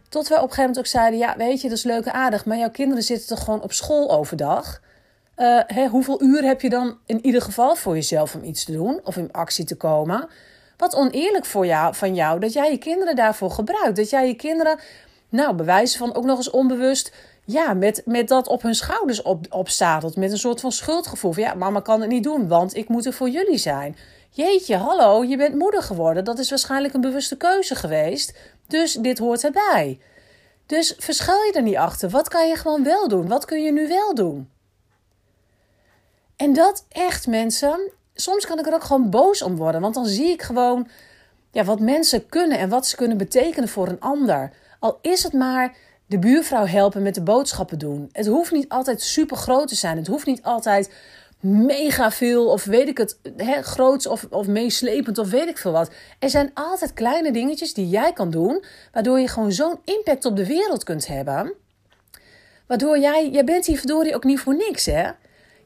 Tot 0.09 0.29
we 0.29 0.35
op 0.35 0.41
een 0.41 0.49
gegeven 0.49 0.63
moment 0.63 0.79
ook 0.79 0.87
zeiden: 0.87 1.19
Ja, 1.19 1.37
weet 1.37 1.61
je, 1.61 1.69
dat 1.69 1.77
is 1.77 1.85
leuk 1.85 2.05
en 2.05 2.13
aardig. 2.13 2.45
Maar 2.45 2.57
jouw 2.57 2.71
kinderen 2.71 3.03
zitten 3.03 3.29
toch 3.29 3.45
gewoon 3.45 3.63
op 3.63 3.73
school 3.73 4.11
overdag? 4.11 4.81
Uh, 5.37 5.61
hè, 5.67 5.87
hoeveel 5.87 6.23
uur 6.23 6.43
heb 6.43 6.61
je 6.61 6.69
dan 6.69 6.99
in 7.07 7.25
ieder 7.25 7.43
geval 7.43 7.75
voor 7.75 7.95
jezelf 7.95 8.35
om 8.35 8.45
iets 8.45 8.65
te 8.65 8.73
doen 8.73 9.01
of 9.05 9.17
in 9.17 9.33
actie 9.33 9.65
te 9.65 9.77
komen? 9.77 10.29
Wat 10.77 10.95
oneerlijk 10.95 11.45
voor 11.45 11.67
jou, 11.67 11.95
van 11.95 12.15
jou 12.15 12.41
dat 12.41 12.53
jij 12.53 12.71
je 12.71 12.79
kinderen 12.79 13.17
daarvoor 13.17 13.51
gebruikt. 13.51 13.97
Dat 13.97 14.11
jij 14.11 14.27
je 14.27 14.35
kinderen, 14.35 14.79
nou, 15.29 15.55
bewijzen 15.55 15.99
van 15.99 16.15
ook 16.15 16.25
nog 16.25 16.37
eens 16.37 16.51
onbewust 16.51 17.13
ja, 17.51 17.75
met, 17.75 18.03
met 18.05 18.29
dat 18.29 18.49
op 18.49 18.63
hun 18.63 18.75
schouders 18.75 19.23
op, 19.23 19.47
opstadelt. 19.51 20.17
Met 20.17 20.31
een 20.31 20.39
soort 20.39 20.61
van 20.61 20.73
schuldgevoel. 20.73 21.33
Van, 21.33 21.43
ja, 21.43 21.55
mama 21.55 21.81
kan 21.81 22.01
het 22.01 22.11
niet 22.11 22.23
doen, 22.23 22.49
want 22.49 22.77
ik 22.77 22.89
moet 22.89 23.07
er 23.07 23.13
voor 23.13 23.29
jullie 23.29 23.59
zijn. 23.59 23.97
Jeetje, 24.31 24.77
hallo, 24.77 25.25
je 25.25 25.37
bent 25.37 25.55
moeder 25.55 25.83
geworden. 25.83 26.25
Dat 26.25 26.39
is 26.39 26.51
waarschijnlijk 26.51 26.95
een 26.95 27.01
bewuste 27.01 27.37
keuze 27.37 27.75
geweest. 27.75 28.39
Dus 28.67 28.93
dit 28.93 29.19
hoort 29.19 29.45
erbij. 29.45 29.99
Dus 30.67 30.95
verschuil 30.99 31.45
je 31.45 31.53
er 31.53 31.63
niet 31.63 31.77
achter. 31.77 32.09
Wat 32.09 32.29
kan 32.29 32.49
je 32.49 32.57
gewoon 32.57 32.85
wel 32.85 33.09
doen? 33.09 33.29
Wat 33.29 33.45
kun 33.45 33.63
je 33.63 33.73
nu 33.73 33.89
wel 33.89 34.15
doen? 34.15 34.51
En 36.37 36.53
dat 36.53 36.85
echt, 36.89 37.27
mensen. 37.27 37.91
Soms 38.15 38.47
kan 38.47 38.59
ik 38.59 38.67
er 38.67 38.75
ook 38.75 38.85
gewoon 38.85 39.11
boos 39.11 39.43
om 39.43 39.57
worden. 39.57 39.81
Want 39.81 39.95
dan 39.95 40.07
zie 40.07 40.29
ik 40.31 40.43
gewoon 40.43 40.89
ja, 41.51 41.65
wat 41.65 41.81
mensen 41.81 42.27
kunnen 42.27 42.59
en 42.59 42.69
wat 42.69 42.87
ze 42.87 42.97
kunnen 42.97 43.17
betekenen 43.17 43.69
voor 43.69 43.89
een 43.89 44.01
ander. 44.01 44.53
Al 44.79 44.99
is 45.03 45.23
het 45.23 45.33
maar 45.33 45.77
de 46.11 46.19
buurvrouw 46.19 46.67
helpen 46.67 47.03
met 47.03 47.15
de 47.15 47.23
boodschappen 47.23 47.79
doen. 47.79 48.09
Het 48.13 48.27
hoeft 48.27 48.53
niet 48.53 48.69
altijd 48.69 49.03
super 49.03 49.37
groot 49.37 49.69
te 49.69 49.75
zijn. 49.75 49.97
Het 49.97 50.07
hoeft 50.07 50.27
niet 50.27 50.43
altijd 50.43 50.93
mega 51.41 52.11
veel 52.11 52.51
of 52.51 52.65
weet 52.65 52.89
ik 52.89 52.99
het, 52.99 53.19
he, 53.37 53.63
groots 53.63 54.07
of, 54.07 54.27
of 54.31 54.47
meeslepend 54.47 55.19
of 55.19 55.31
weet 55.31 55.49
ik 55.49 55.59
veel 55.59 55.73
wat. 55.73 55.91
Er 56.19 56.31
zijn 56.31 56.51
altijd 56.55 56.93
kleine 56.93 57.33
dingetjes 57.33 57.75
die 57.75 57.89
jij 57.89 58.13
kan 58.13 58.31
doen, 58.31 58.65
waardoor 58.93 59.21
je 59.21 59.29
gewoon 59.29 59.53
zo'n 59.53 59.81
impact 59.85 60.25
op 60.25 60.37
de 60.37 60.47
wereld 60.47 60.85
kunt 60.85 61.07
hebben. 61.07 61.55
Waardoor 62.67 62.99
jij, 62.99 63.31
jij 63.31 63.45
bent 63.45 63.67
hier 63.67 63.79
verdorie 63.79 64.15
ook 64.15 64.25
niet 64.25 64.41
voor 64.41 64.57
niks 64.57 64.87
hè. 64.87 65.11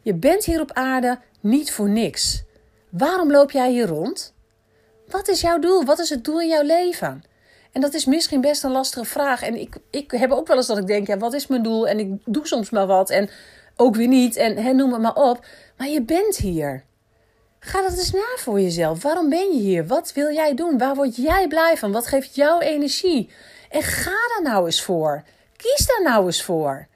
Je 0.03 0.15
bent 0.15 0.45
hier 0.45 0.61
op 0.61 0.73
aarde 0.73 1.19
niet 1.41 1.73
voor 1.73 1.89
niks. 1.89 2.43
Waarom 2.91 3.31
loop 3.31 3.51
jij 3.51 3.71
hier 3.71 3.87
rond? 3.87 4.35
Wat 5.09 5.29
is 5.29 5.41
jouw 5.41 5.59
doel? 5.59 5.85
Wat 5.85 5.99
is 5.99 6.11
het 6.11 6.25
doel 6.25 6.41
in 6.41 6.49
jouw 6.49 6.63
leven? 6.63 7.23
En 7.75 7.81
dat 7.81 7.95
is 7.95 8.05
misschien 8.05 8.41
best 8.41 8.65
een 8.65 8.71
lastige 8.71 9.05
vraag. 9.05 9.43
En 9.43 9.61
ik, 9.61 9.77
ik 9.91 10.11
heb 10.11 10.31
ook 10.31 10.47
wel 10.47 10.57
eens 10.57 10.67
dat 10.67 10.79
ik 10.79 10.87
denk, 10.87 11.07
ja, 11.07 11.17
wat 11.17 11.33
is 11.33 11.47
mijn 11.47 11.63
doel? 11.63 11.89
En 11.89 11.99
ik 11.99 12.13
doe 12.25 12.47
soms 12.47 12.71
maar 12.71 12.87
wat 12.87 13.11
en 13.11 13.31
ook 13.77 13.97
weer 13.97 14.09
niet. 14.09 14.37
En 14.37 14.77
noem 14.77 14.93
het 14.93 15.03
maar 15.03 15.15
op. 15.15 15.47
Maar 15.77 15.89
je 15.89 16.03
bent 16.03 16.37
hier. 16.37 16.85
Ga 17.59 17.83
dat 17.83 17.93
eens 17.93 18.13
na 18.13 18.37
voor 18.37 18.61
jezelf. 18.61 19.03
Waarom 19.03 19.29
ben 19.29 19.53
je 19.53 19.61
hier? 19.61 19.87
Wat 19.87 20.13
wil 20.13 20.33
jij 20.33 20.55
doen? 20.55 20.79
Waar 20.79 20.95
word 20.95 21.17
jij 21.17 21.49
blij 21.49 21.77
van? 21.77 21.93
Wat 21.93 22.07
geeft 22.07 22.35
jou 22.35 22.63
energie? 22.63 23.31
En 23.71 23.83
ga 23.83 24.11
daar 24.11 24.53
nou 24.53 24.67
eens 24.67 24.83
voor. 24.83 25.23
Kies 25.57 25.87
daar 25.87 26.03
nou 26.03 26.27
eens 26.27 26.43
voor. 26.43 26.89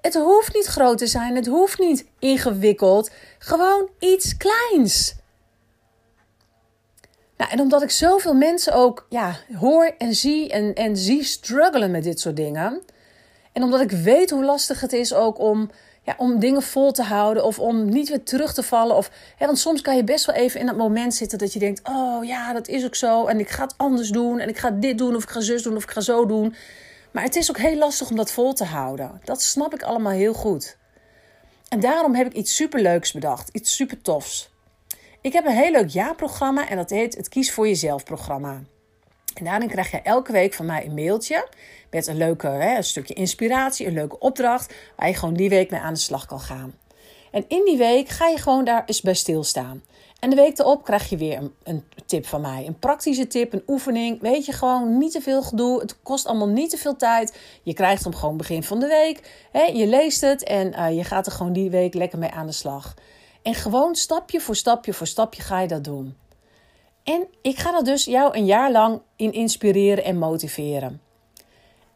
Het 0.00 0.14
hoeft 0.14 0.54
niet 0.54 0.66
groot 0.66 0.98
te 0.98 1.06
zijn. 1.06 1.36
Het 1.36 1.46
hoeft 1.46 1.78
niet 1.78 2.06
ingewikkeld. 2.18 3.10
Gewoon 3.38 3.88
iets 3.98 4.36
kleins. 4.36 5.16
Nou, 7.38 7.50
en 7.50 7.60
omdat 7.60 7.82
ik 7.82 7.90
zoveel 7.90 8.34
mensen 8.34 8.72
ook 8.72 9.06
ja, 9.08 9.36
hoor 9.58 9.94
en 9.98 10.14
zie 10.14 10.50
en, 10.50 10.74
en 10.74 10.96
zie 10.96 11.24
struggelen 11.24 11.90
met 11.90 12.02
dit 12.02 12.20
soort 12.20 12.36
dingen. 12.36 12.82
En 13.52 13.62
omdat 13.62 13.80
ik 13.80 13.90
weet 13.90 14.30
hoe 14.30 14.44
lastig 14.44 14.80
het 14.80 14.92
is 14.92 15.14
ook 15.14 15.38
om, 15.38 15.70
ja, 16.02 16.14
om 16.16 16.38
dingen 16.38 16.62
vol 16.62 16.92
te 16.92 17.02
houden 17.02 17.44
of 17.44 17.58
om 17.58 17.88
niet 17.88 18.08
weer 18.08 18.22
terug 18.22 18.54
te 18.54 18.62
vallen. 18.62 18.96
Of, 18.96 19.10
hè, 19.36 19.46
want 19.46 19.58
soms 19.58 19.80
kan 19.80 19.96
je 19.96 20.04
best 20.04 20.24
wel 20.24 20.34
even 20.36 20.60
in 20.60 20.66
dat 20.66 20.76
moment 20.76 21.14
zitten 21.14 21.38
dat 21.38 21.52
je 21.52 21.58
denkt: 21.58 21.80
oh 21.88 22.24
ja, 22.24 22.52
dat 22.52 22.68
is 22.68 22.84
ook 22.84 22.94
zo. 22.94 23.26
En 23.26 23.38
ik 23.40 23.48
ga 23.48 23.62
het 23.62 23.74
anders 23.76 24.08
doen. 24.08 24.38
En 24.38 24.48
ik 24.48 24.58
ga 24.58 24.70
dit 24.70 24.98
doen 24.98 25.16
of 25.16 25.22
ik 25.22 25.30
ga 25.30 25.40
zus 25.40 25.62
doen 25.62 25.76
of 25.76 25.82
ik 25.82 25.90
ga 25.90 26.00
zo 26.00 26.26
doen. 26.26 26.54
Maar 27.10 27.22
het 27.22 27.36
is 27.36 27.50
ook 27.50 27.58
heel 27.58 27.76
lastig 27.76 28.10
om 28.10 28.16
dat 28.16 28.30
vol 28.30 28.52
te 28.52 28.64
houden. 28.64 29.20
Dat 29.24 29.42
snap 29.42 29.74
ik 29.74 29.82
allemaal 29.82 30.12
heel 30.12 30.34
goed. 30.34 30.76
En 31.68 31.80
daarom 31.80 32.14
heb 32.14 32.26
ik 32.26 32.32
iets 32.32 32.54
superleuks 32.54 33.12
bedacht. 33.12 33.48
Iets 33.52 33.76
super 33.76 34.02
tofs. 34.02 34.50
Ik 35.20 35.32
heb 35.32 35.46
een 35.46 35.56
heel 35.56 35.70
leuk 35.70 35.88
jaarprogramma 35.88 36.68
en 36.68 36.76
dat 36.76 36.90
heet 36.90 37.16
het 37.16 37.28
Kies 37.28 37.52
voor 37.52 37.68
Jezelf 37.68 38.04
programma. 38.04 38.62
En 39.34 39.44
daarin 39.44 39.68
krijg 39.68 39.90
je 39.90 40.02
elke 40.02 40.32
week 40.32 40.54
van 40.54 40.66
mij 40.66 40.84
een 40.84 40.94
mailtje 40.94 41.48
met 41.90 42.06
een 42.06 42.16
leuke 42.16 42.46
hè, 42.46 42.76
een 42.76 42.84
stukje 42.84 43.14
inspiratie, 43.14 43.86
een 43.86 43.92
leuke 43.92 44.18
opdracht 44.18 44.74
waar 44.96 45.08
je 45.08 45.14
gewoon 45.14 45.34
die 45.34 45.48
week 45.48 45.70
mee 45.70 45.80
aan 45.80 45.94
de 45.94 46.00
slag 46.00 46.26
kan 46.26 46.40
gaan. 46.40 46.74
En 47.30 47.44
in 47.48 47.64
die 47.64 47.76
week 47.76 48.08
ga 48.08 48.26
je 48.26 48.36
gewoon 48.36 48.64
daar 48.64 48.82
eens 48.86 49.00
bij 49.00 49.14
stilstaan. 49.14 49.82
En 50.20 50.30
de 50.30 50.36
week 50.36 50.58
erop 50.58 50.84
krijg 50.84 51.08
je 51.08 51.16
weer 51.16 51.38
een, 51.38 51.54
een, 51.62 51.84
tip 52.06 52.26
van 52.26 52.40
mij. 52.40 52.66
Een 52.66 52.78
praktische 52.78 53.26
tip, 53.26 53.52
een 53.52 53.62
oefening. 53.66 54.20
Weet 54.20 54.46
je, 54.46 54.52
gewoon 54.52 54.98
niet 54.98 55.12
te 55.12 55.20
veel 55.20 55.42
gedoe. 55.42 55.80
Het 55.80 56.02
kost 56.02 56.26
allemaal 56.26 56.48
niet 56.48 56.70
te 56.70 56.76
veel 56.76 56.96
tijd. 56.96 57.38
Je 57.62 57.74
krijgt 57.74 58.04
hem 58.04 58.14
gewoon 58.14 58.36
begin 58.36 58.62
van 58.62 58.80
de 58.80 58.86
week. 58.86 59.46
Hè, 59.52 59.62
je 59.62 59.86
leest 59.86 60.20
het 60.20 60.44
en 60.44 60.72
uh, 60.72 60.96
je 60.96 61.04
gaat 61.04 61.26
er 61.26 61.32
gewoon 61.32 61.52
die 61.52 61.70
week 61.70 61.94
lekker 61.94 62.18
mee 62.18 62.30
aan 62.30 62.46
de 62.46 62.52
slag. 62.52 62.94
En 63.42 63.54
gewoon 63.54 63.94
stapje 63.94 64.40
voor 64.40 64.56
stapje 64.56 64.92
voor 64.92 65.06
stapje 65.06 65.42
ga 65.42 65.60
je 65.60 65.68
dat 65.68 65.84
doen. 65.84 66.16
En 67.02 67.26
ik 67.42 67.58
ga 67.58 67.72
dat 67.72 67.84
dus 67.84 68.04
jou 68.04 68.36
een 68.36 68.44
jaar 68.44 68.72
lang 68.72 69.00
in 69.16 69.32
inspireren 69.32 70.04
en 70.04 70.18
motiveren. 70.18 71.00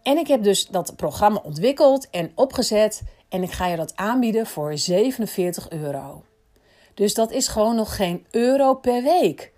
En 0.03 0.19
ik 0.19 0.27
heb 0.27 0.43
dus 0.43 0.67
dat 0.67 0.97
programma 0.97 1.41
ontwikkeld 1.43 2.11
en 2.11 2.33
opgezet. 2.35 3.03
En 3.29 3.43
ik 3.43 3.53
ga 3.53 3.67
je 3.67 3.77
dat 3.77 3.97
aanbieden 3.97 4.47
voor 4.47 4.79
47 4.79 5.71
euro. 5.71 6.23
Dus 6.95 7.15
dat 7.15 7.31
is 7.31 7.49
gewoon 7.49 7.77
nog 7.77 7.97
geen 7.97 8.27
euro 8.31 8.75
per 8.75 9.03
week. 9.03 9.53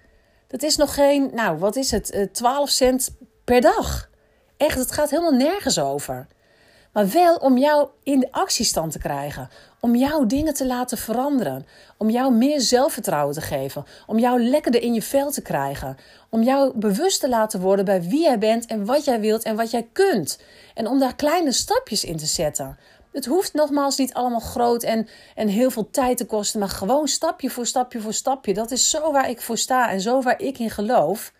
Dat 0.46 0.62
is 0.62 0.76
nog 0.76 0.94
geen, 0.94 1.30
nou 1.32 1.58
wat 1.58 1.76
is 1.76 1.90
het, 1.90 2.28
12 2.32 2.68
eh, 2.68 2.74
cent 2.74 3.16
per 3.44 3.60
dag. 3.60 4.10
Echt, 4.56 4.78
het 4.78 4.92
gaat 4.92 5.10
helemaal 5.10 5.32
nergens 5.32 5.78
over. 5.78 6.26
Maar 6.94 7.08
wel 7.08 7.36
om 7.36 7.58
jou 7.58 7.88
in 8.02 8.20
de 8.20 8.32
actiestand 8.32 8.92
te 8.92 8.98
krijgen. 8.98 9.48
Om 9.80 9.96
jouw 9.96 10.26
dingen 10.26 10.54
te 10.54 10.66
laten 10.66 10.98
veranderen. 10.98 11.66
Om 11.96 12.10
jou 12.10 12.34
meer 12.34 12.60
zelfvertrouwen 12.60 13.34
te 13.34 13.40
geven. 13.40 13.84
Om 14.06 14.18
jou 14.18 14.42
lekkerder 14.42 14.82
in 14.82 14.94
je 14.94 15.02
vel 15.02 15.30
te 15.30 15.42
krijgen. 15.42 15.96
Om 16.30 16.42
jou 16.42 16.78
bewust 16.78 17.20
te 17.20 17.28
laten 17.28 17.60
worden 17.60 17.84
bij 17.84 18.02
wie 18.02 18.22
jij 18.22 18.38
bent 18.38 18.66
en 18.66 18.84
wat 18.84 19.04
jij 19.04 19.20
wilt 19.20 19.42
en 19.42 19.56
wat 19.56 19.70
jij 19.70 19.88
kunt. 19.92 20.38
En 20.74 20.86
om 20.86 20.98
daar 20.98 21.14
kleine 21.14 21.52
stapjes 21.52 22.04
in 22.04 22.16
te 22.16 22.26
zetten. 22.26 22.78
Het 23.12 23.26
hoeft 23.26 23.52
nogmaals 23.52 23.96
niet 23.96 24.14
allemaal 24.14 24.40
groot 24.40 24.82
en, 24.82 25.08
en 25.34 25.48
heel 25.48 25.70
veel 25.70 25.90
tijd 25.90 26.16
te 26.16 26.26
kosten, 26.26 26.60
maar 26.60 26.68
gewoon 26.68 27.08
stapje 27.08 27.50
voor 27.50 27.66
stapje 27.66 28.00
voor 28.00 28.14
stapje. 28.14 28.54
Dat 28.54 28.70
is 28.70 28.90
zo 28.90 29.12
waar 29.12 29.30
ik 29.30 29.40
voor 29.40 29.58
sta 29.58 29.90
en 29.90 30.00
zo 30.00 30.22
waar 30.22 30.40
ik 30.40 30.58
in 30.58 30.70
geloof. 30.70 31.32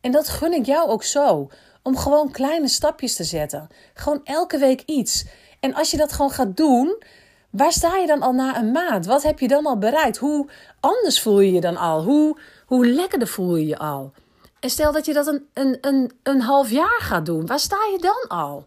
En 0.00 0.12
dat 0.12 0.28
gun 0.28 0.52
ik 0.52 0.66
jou 0.66 0.88
ook 0.88 1.02
zo. 1.02 1.48
Om 1.86 1.96
gewoon 1.96 2.30
kleine 2.30 2.68
stapjes 2.68 3.16
te 3.16 3.24
zetten. 3.24 3.68
Gewoon 3.94 4.20
elke 4.24 4.58
week 4.58 4.82
iets. 4.86 5.24
En 5.60 5.74
als 5.74 5.90
je 5.90 5.96
dat 5.96 6.12
gewoon 6.12 6.30
gaat 6.30 6.56
doen, 6.56 7.02
waar 7.50 7.72
sta 7.72 7.96
je 7.96 8.06
dan 8.06 8.22
al 8.22 8.32
na 8.32 8.58
een 8.58 8.72
maand? 8.72 9.06
Wat 9.06 9.22
heb 9.22 9.38
je 9.38 9.48
dan 9.48 9.66
al 9.66 9.78
bereikt? 9.78 10.16
Hoe 10.16 10.48
anders 10.80 11.20
voel 11.20 11.40
je 11.40 11.52
je 11.52 11.60
dan 11.60 11.76
al? 11.76 12.02
Hoe, 12.02 12.38
hoe 12.66 12.86
lekkerder 12.86 13.28
voel 13.28 13.56
je 13.56 13.66
je 13.66 13.78
al? 13.78 14.12
En 14.60 14.70
stel 14.70 14.92
dat 14.92 15.06
je 15.06 15.12
dat 15.12 15.26
een, 15.26 15.46
een, 15.54 15.78
een, 15.80 16.12
een 16.22 16.40
half 16.40 16.70
jaar 16.70 17.00
gaat 17.00 17.26
doen, 17.26 17.46
waar 17.46 17.58
sta 17.58 17.78
je 17.92 17.98
dan 17.98 18.38
al? 18.38 18.64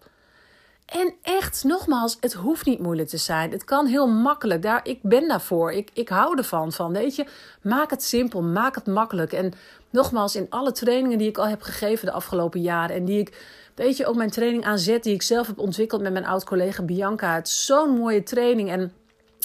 En 0.86 1.14
echt, 1.22 1.64
nogmaals, 1.64 2.18
het 2.20 2.34
hoeft 2.34 2.66
niet 2.66 2.80
moeilijk 2.80 3.10
te 3.10 3.18
zijn. 3.18 3.52
Het 3.52 3.64
kan 3.64 3.86
heel 3.86 4.08
makkelijk. 4.08 4.62
Daar, 4.62 4.80
ik 4.84 5.00
ben 5.02 5.28
daarvoor. 5.28 5.72
Ik, 5.72 5.90
ik 5.94 6.10
hou 6.10 6.38
ervan. 6.38 6.72
Van, 6.72 6.94
weet 6.94 7.16
je, 7.16 7.26
maak 7.62 7.90
het 7.90 8.04
simpel, 8.04 8.42
maak 8.42 8.76
het 8.76 8.86
makkelijk. 8.86 9.34
En 9.34 9.54
nogmaals, 9.90 10.36
in 10.36 10.50
alle 10.50 10.72
trainingen 10.72 11.18
die 11.18 11.28
ik 11.28 11.38
al 11.38 11.48
heb 11.48 11.62
gegeven 11.62 12.06
de 12.06 12.12
afgelopen 12.12 12.62
jaren. 12.62 12.96
En 12.96 13.06
die 13.06 13.20
ik, 13.20 13.46
weet 13.76 13.98
je, 13.98 14.06
ook 14.06 14.16
mijn 14.16 14.30
training 14.30 14.66
aanzet, 14.66 15.04
die 15.04 15.14
ik 15.14 15.22
zelf 15.22 15.48
heb 15.48 15.60
ontwikkeld 15.60 16.02
met 16.02 16.12
mijn 16.12 16.26
oud-collega 16.26 16.84
Bianca. 16.84 17.36
Het 17.36 17.50
zo'n 17.50 17.98
mooie 17.98 18.24
training. 18.24 18.70
En 18.72 18.94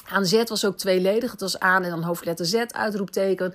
aan 0.08 0.26
Z 0.26 0.42
was 0.48 0.64
ook 0.64 0.76
tweeledig. 0.76 1.30
Het 1.30 1.40
was 1.40 1.58
aan 1.58 1.82
en 1.82 1.90
dan 1.90 2.02
hoofdletter 2.02 2.46
Z, 2.46 2.54
uitroepteken. 2.54 3.54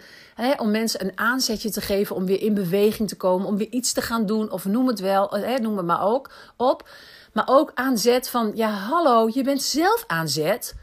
Om 0.57 0.71
mensen 0.71 1.05
een 1.05 1.17
aanzetje 1.17 1.71
te 1.71 1.81
geven 1.81 2.15
om 2.15 2.25
weer 2.25 2.41
in 2.41 2.53
beweging 2.53 3.09
te 3.09 3.17
komen. 3.17 3.47
Om 3.47 3.57
weer 3.57 3.69
iets 3.69 3.93
te 3.93 4.01
gaan 4.01 4.25
doen. 4.25 4.51
Of 4.51 4.65
noem 4.65 4.87
het 4.87 4.99
wel, 4.99 5.37
noem 5.61 5.77
het 5.77 5.85
maar 5.85 6.03
ook 6.03 6.29
op. 6.57 6.89
Maar 7.33 7.47
ook 7.47 7.71
aan 7.75 7.97
zet 7.97 8.29
van, 8.29 8.51
ja 8.55 8.69
hallo, 8.69 9.29
je 9.33 9.43
bent 9.43 9.63
zelf 9.63 10.03
aan 10.07 10.27
zet. 10.27 10.75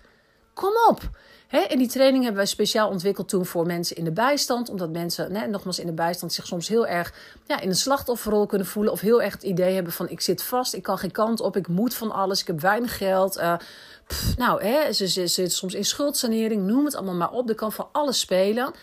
Kom 0.55 0.73
op. 0.89 1.01
He, 1.47 1.59
en 1.59 1.79
die 1.79 1.89
training 1.89 2.23
hebben 2.23 2.43
wij 2.43 2.51
speciaal 2.51 2.89
ontwikkeld 2.89 3.29
toen 3.29 3.47
voor 3.47 3.67
mensen 3.67 3.97
in 3.97 4.05
de 4.05 4.13
bijstand. 4.13 4.69
Omdat 4.69 4.91
mensen, 4.91 5.51
nogmaals 5.51 5.79
in 5.79 5.87
de 5.87 5.93
bijstand, 5.93 6.33
zich 6.33 6.47
soms 6.47 6.69
heel 6.69 6.87
erg 6.87 7.13
ja, 7.47 7.61
in 7.61 7.69
een 7.69 7.77
slachtofferrol 7.77 8.47
kunnen 8.47 8.67
voelen. 8.67 8.93
Of 8.93 9.01
heel 9.01 9.23
erg 9.23 9.33
het 9.33 9.43
idee 9.43 9.75
hebben 9.75 9.93
van 9.93 10.09
ik 10.09 10.21
zit 10.21 10.43
vast, 10.43 10.75
ik 10.75 10.83
kan 10.83 10.99
geen 10.99 11.11
kant 11.11 11.41
op, 11.41 11.57
ik 11.57 11.69
moet 11.69 11.95
van 11.95 12.13
alles, 12.13 12.41
ik 12.41 12.47
heb 12.47 12.61
weinig 12.61 12.97
geld. 12.97 13.37
Uh, 13.37 13.55
nou, 14.37 14.93
ze, 14.93 15.07
zitten 15.07 15.51
soms 15.51 15.75
in 15.75 15.85
schuldsanering, 15.85 16.67
noem 16.67 16.85
het 16.85 16.95
allemaal 16.95 17.15
maar 17.15 17.31
op. 17.31 17.49
Er 17.49 17.55
kan 17.55 17.73
van 17.73 17.89
alles 17.93 18.21
spelen. 18.21 18.75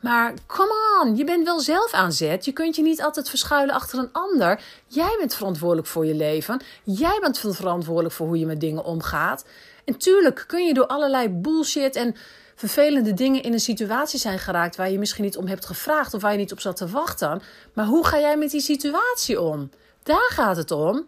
Maar 0.00 0.34
come 0.46 1.02
on, 1.02 1.16
je 1.16 1.24
bent 1.24 1.44
wel 1.44 1.60
zelf 1.60 1.92
aan 1.92 2.12
zet. 2.12 2.44
Je 2.44 2.52
kunt 2.52 2.76
je 2.76 2.82
niet 2.82 3.02
altijd 3.02 3.28
verschuilen 3.28 3.74
achter 3.74 3.98
een 3.98 4.12
ander. 4.12 4.60
Jij 4.86 5.16
bent 5.18 5.34
verantwoordelijk 5.34 5.88
voor 5.88 6.06
je 6.06 6.14
leven. 6.14 6.62
Jij 6.84 7.18
bent 7.20 7.38
verantwoordelijk 7.38 8.14
voor 8.14 8.26
hoe 8.26 8.38
je 8.38 8.46
met 8.46 8.60
dingen 8.60 8.84
omgaat. 8.84 9.44
En 9.86 9.96
tuurlijk 9.96 10.44
kun 10.46 10.66
je 10.66 10.74
door 10.74 10.86
allerlei 10.86 11.28
bullshit 11.28 11.96
en 11.96 12.14
vervelende 12.54 13.14
dingen 13.14 13.42
in 13.42 13.52
een 13.52 13.60
situatie 13.60 14.18
zijn 14.18 14.38
geraakt 14.38 14.76
waar 14.76 14.90
je 14.90 14.98
misschien 14.98 15.24
niet 15.24 15.36
om 15.36 15.46
hebt 15.46 15.66
gevraagd 15.66 16.14
of 16.14 16.22
waar 16.22 16.32
je 16.32 16.38
niet 16.38 16.52
op 16.52 16.60
zat 16.60 16.76
te 16.76 16.88
wachten. 16.88 17.42
Maar 17.72 17.86
hoe 17.86 18.06
ga 18.06 18.18
jij 18.18 18.36
met 18.36 18.50
die 18.50 18.60
situatie 18.60 19.40
om? 19.40 19.70
Daar 20.02 20.30
gaat 20.32 20.56
het 20.56 20.70
om. 20.70 21.06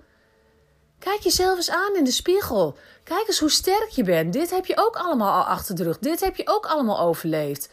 Kijk 0.99 1.21
jezelf 1.21 1.57
eens 1.57 1.71
aan 1.71 1.97
in 1.97 2.05
de 2.05 2.11
spiegel. 2.11 2.77
Kijk 3.05 3.27
eens 3.27 3.39
hoe 3.39 3.51
sterk 3.51 3.89
je 3.89 4.03
bent. 4.03 4.33
Dit 4.33 4.51
heb 4.51 4.67
je 4.67 4.77
ook 4.77 4.97
allemaal 4.97 5.33
al 5.33 5.45
achter 5.45 5.75
de 5.75 5.83
rug. 5.83 5.99
Dit 5.99 6.21
heb 6.21 6.37
je 6.37 6.43
ook 6.47 6.67
allemaal 6.67 7.01
overleefd. 7.01 7.71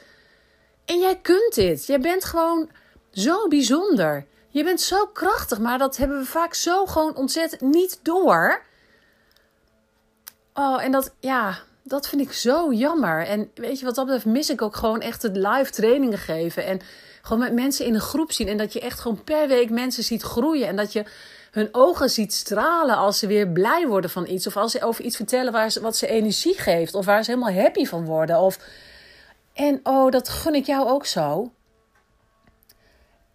En 0.85 0.99
jij 0.99 1.19
kunt 1.21 1.55
dit. 1.55 1.85
Jij 1.85 1.99
bent 1.99 2.25
gewoon 2.25 2.69
zo 3.11 3.47
bijzonder. 3.47 4.25
Je 4.49 4.63
bent 4.63 4.81
zo 4.81 5.05
krachtig, 5.05 5.59
maar 5.59 5.77
dat 5.77 5.97
hebben 5.97 6.17
we 6.17 6.25
vaak 6.25 6.53
zo 6.53 6.85
gewoon 6.85 7.15
ontzettend 7.15 7.61
niet 7.61 7.99
door. 8.01 8.63
Oh, 10.57 10.83
en 10.83 10.91
dat, 10.91 11.13
ja, 11.19 11.57
dat 11.83 12.07
vind 12.07 12.21
ik 12.21 12.31
zo 12.33 12.73
jammer. 12.73 13.27
En 13.27 13.51
weet 13.55 13.79
je 13.79 13.85
wat 13.85 13.95
dat 13.95 14.05
betreft 14.05 14.25
mis 14.25 14.49
ik 14.49 14.61
ook 14.61 14.75
gewoon 14.75 15.01
echt 15.01 15.21
het 15.21 15.35
live 15.35 15.71
trainingen 15.71 16.17
geven. 16.17 16.65
En 16.65 16.79
gewoon 17.21 17.43
met 17.43 17.53
mensen 17.53 17.85
in 17.85 17.93
een 17.93 18.01
groep 18.01 18.31
zien. 18.31 18.47
En 18.47 18.57
dat 18.57 18.73
je 18.73 18.79
echt 18.79 18.99
gewoon 18.99 19.23
per 19.23 19.47
week 19.47 19.69
mensen 19.69 20.03
ziet 20.03 20.21
groeien. 20.21 20.67
En 20.67 20.75
dat 20.75 20.93
je 20.93 21.03
hun 21.51 21.69
ogen 21.71 22.09
ziet 22.09 22.33
stralen 22.33 22.95
als 22.97 23.19
ze 23.19 23.27
weer 23.27 23.47
blij 23.47 23.87
worden 23.87 24.09
van 24.09 24.27
iets. 24.27 24.47
Of 24.47 24.57
als 24.57 24.71
ze 24.71 24.83
over 24.83 25.03
iets 25.03 25.15
vertellen 25.15 25.51
waar 25.51 25.71
ze, 25.71 25.81
wat 25.81 25.97
ze 25.97 26.07
energie 26.07 26.57
geeft. 26.57 26.93
Of 26.93 27.05
waar 27.05 27.23
ze 27.23 27.31
helemaal 27.31 27.63
happy 27.63 27.85
van 27.85 28.05
worden. 28.05 28.39
Of 28.39 28.59
en 29.53 29.79
oh, 29.83 30.11
dat 30.11 30.29
gun 30.29 30.55
ik 30.55 30.65
jou 30.65 30.89
ook 30.89 31.05
zo. 31.05 31.51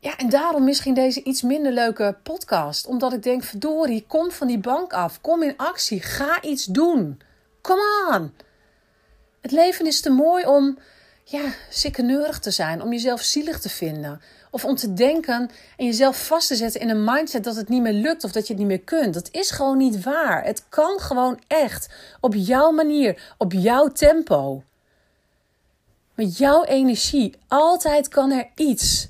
Ja, 0.03 0.17
en 0.17 0.29
daarom 0.29 0.65
misschien 0.65 0.95
deze 0.95 1.23
iets 1.23 1.43
minder 1.43 1.73
leuke 1.73 2.17
podcast. 2.23 2.87
Omdat 2.87 3.13
ik 3.13 3.23
denk, 3.23 3.43
verdorie, 3.43 4.05
kom 4.09 4.31
van 4.31 4.47
die 4.47 4.59
bank 4.59 4.93
af. 4.93 5.21
Kom 5.21 5.43
in 5.43 5.57
actie. 5.57 6.01
Ga 6.01 6.43
iets 6.43 6.65
doen. 6.65 7.21
Come 7.61 8.09
on. 8.13 8.33
Het 9.41 9.51
leven 9.51 9.87
is 9.87 10.01
te 10.01 10.11
mooi 10.11 10.47
om, 10.47 10.79
ja, 11.25 11.43
sikkeneurig 11.71 12.39
te 12.39 12.51
zijn. 12.51 12.83
Om 12.83 12.93
jezelf 12.93 13.23
zielig 13.23 13.61
te 13.61 13.69
vinden. 13.69 14.21
Of 14.51 14.65
om 14.65 14.77
te 14.77 14.93
denken 14.93 15.51
en 15.77 15.87
jezelf 15.87 16.27
vast 16.27 16.49
te 16.49 16.57
zetten 16.57 16.81
in 16.81 16.89
een 16.89 17.05
mindset 17.05 17.45
dat 17.45 17.57
het 17.57 17.69
niet 17.69 17.83
meer 17.83 17.93
lukt 17.93 18.25
of 18.25 18.33
dat 18.33 18.47
je 18.47 18.53
het 18.53 18.63
niet 18.63 18.71
meer 18.71 18.85
kunt. 18.85 19.15
Dat 19.15 19.29
is 19.31 19.51
gewoon 19.51 19.77
niet 19.77 20.03
waar. 20.03 20.45
Het 20.45 20.65
kan 20.69 21.01
gewoon 21.01 21.41
echt. 21.47 21.89
Op 22.21 22.35
jouw 22.35 22.71
manier. 22.71 23.35
Op 23.39 23.53
jouw 23.53 23.89
tempo. 23.89 24.63
Met 26.15 26.39
jouw 26.39 26.65
energie. 26.65 27.35
Altijd 27.49 28.09
kan 28.09 28.31
er 28.31 28.49
iets. 28.55 29.09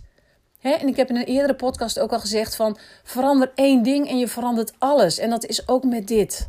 En 0.61 0.89
ik 0.89 0.97
heb 0.97 1.09
in 1.09 1.17
een 1.17 1.25
eerdere 1.25 1.55
podcast 1.55 1.99
ook 1.99 2.13
al 2.13 2.21
gezegd 2.21 2.57
van 2.57 2.79
verander 3.03 3.53
één 3.55 3.83
ding 3.83 4.09
en 4.09 4.19
je 4.19 4.29
verandert 4.29 4.73
alles. 4.79 5.19
En 5.19 5.31
dat 5.31 5.45
is 5.45 5.69
ook 5.69 5.85
met 5.85 6.09
dit. 6.09 6.49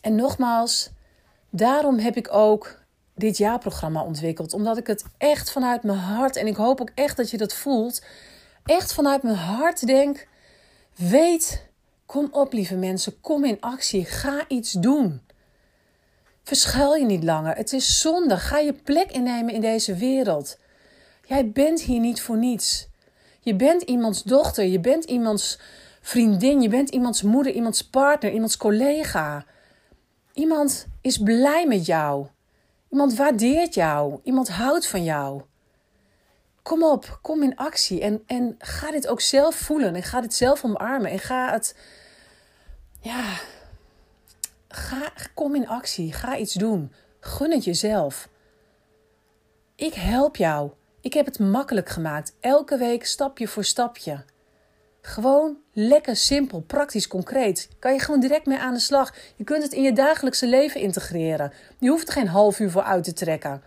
En 0.00 0.14
nogmaals, 0.14 0.90
daarom 1.50 1.98
heb 1.98 2.16
ik 2.16 2.34
ook 2.34 2.78
dit 3.14 3.36
jaarprogramma 3.36 4.02
ontwikkeld. 4.02 4.52
Omdat 4.52 4.76
ik 4.76 4.86
het 4.86 5.04
echt 5.18 5.50
vanuit 5.50 5.82
mijn 5.82 5.98
hart, 5.98 6.36
en 6.36 6.46
ik 6.46 6.56
hoop 6.56 6.80
ook 6.80 6.90
echt 6.94 7.16
dat 7.16 7.30
je 7.30 7.36
dat 7.36 7.54
voelt, 7.54 8.02
echt 8.64 8.92
vanuit 8.92 9.22
mijn 9.22 9.36
hart 9.36 9.86
denk, 9.86 10.28
weet, 10.94 11.66
kom 12.06 12.28
op 12.30 12.52
lieve 12.52 12.76
mensen, 12.76 13.20
kom 13.20 13.44
in 13.44 13.60
actie, 13.60 14.04
ga 14.04 14.44
iets 14.48 14.72
doen. 14.72 15.20
Verschuil 16.42 16.94
je 16.94 17.04
niet 17.04 17.24
langer. 17.24 17.56
Het 17.56 17.72
is 17.72 18.00
zonde. 18.00 18.36
Ga 18.36 18.58
je 18.58 18.72
plek 18.72 19.10
innemen 19.10 19.54
in 19.54 19.60
deze 19.60 19.94
wereld. 19.94 20.58
Jij 21.26 21.50
bent 21.50 21.80
hier 21.80 22.00
niet 22.00 22.22
voor 22.22 22.36
niets. 22.36 22.88
Je 23.40 23.54
bent 23.54 23.82
iemands 23.82 24.22
dochter, 24.22 24.64
je 24.64 24.80
bent 24.80 25.04
iemands 25.04 25.58
vriendin, 26.00 26.60
je 26.60 26.68
bent 26.68 26.90
iemands 26.90 27.22
moeder, 27.22 27.52
iemands 27.52 27.88
partner, 27.88 28.32
iemands 28.32 28.56
collega. 28.56 29.44
Iemand 30.32 30.86
is 31.00 31.18
blij 31.18 31.66
met 31.66 31.86
jou. 31.86 32.26
Iemand 32.90 33.14
waardeert 33.14 33.74
jou. 33.74 34.20
Iemand 34.22 34.48
houdt 34.48 34.86
van 34.86 35.04
jou. 35.04 35.42
Kom 36.62 36.82
op, 36.82 37.18
kom 37.22 37.42
in 37.42 37.56
actie 37.56 38.00
en, 38.00 38.22
en 38.26 38.54
ga 38.58 38.90
dit 38.90 39.08
ook 39.08 39.20
zelf 39.20 39.54
voelen 39.54 39.94
en 39.94 40.02
ga 40.02 40.20
dit 40.20 40.34
zelf 40.34 40.64
omarmen 40.64 41.10
en 41.10 41.18
ga 41.18 41.52
het, 41.52 41.76
ja, 43.00 43.38
Ga, 44.76 45.12
kom 45.34 45.54
in 45.54 45.68
actie. 45.68 46.12
Ga 46.12 46.36
iets 46.36 46.54
doen. 46.54 46.92
Gun 47.20 47.50
het 47.50 47.64
jezelf. 47.64 48.28
Ik 49.74 49.94
help 49.94 50.36
jou. 50.36 50.70
Ik 51.06 51.12
heb 51.14 51.26
het 51.26 51.38
makkelijk 51.38 51.88
gemaakt. 51.88 52.34
Elke 52.40 52.76
week 52.76 53.04
stapje 53.04 53.48
voor 53.48 53.64
stapje. 53.64 54.24
Gewoon 55.00 55.56
lekker 55.72 56.16
simpel, 56.16 56.60
praktisch, 56.60 57.08
concreet. 57.08 57.68
Kan 57.78 57.92
je 57.92 58.00
gewoon 58.00 58.20
direct 58.20 58.46
mee 58.46 58.58
aan 58.58 58.74
de 58.74 58.80
slag. 58.80 59.14
Je 59.36 59.44
kunt 59.44 59.62
het 59.62 59.72
in 59.72 59.82
je 59.82 59.92
dagelijkse 59.92 60.46
leven 60.46 60.80
integreren. 60.80 61.52
Je 61.78 61.88
hoeft 61.88 62.06
er 62.06 62.12
geen 62.12 62.28
half 62.28 62.58
uur 62.58 62.70
voor 62.70 62.82
uit 62.82 63.04
te 63.04 63.12
trekken. 63.12 63.62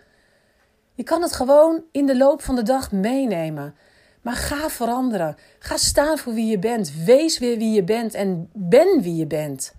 Je 0.93 1.03
kan 1.03 1.21
het 1.21 1.33
gewoon 1.33 1.83
in 1.91 2.05
de 2.05 2.17
loop 2.17 2.41
van 2.41 2.55
de 2.55 2.63
dag 2.63 2.91
meenemen. 2.91 3.75
Maar 4.21 4.35
ga 4.35 4.69
veranderen. 4.69 5.35
Ga 5.59 5.77
staan 5.77 6.17
voor 6.17 6.33
wie 6.33 6.47
je 6.47 6.59
bent. 6.59 6.93
Wees 7.05 7.37
weer 7.37 7.57
wie 7.57 7.73
je 7.73 7.83
bent 7.83 8.13
en 8.13 8.49
ben 8.53 9.01
wie 9.01 9.15
je 9.15 9.27
bent. 9.27 9.73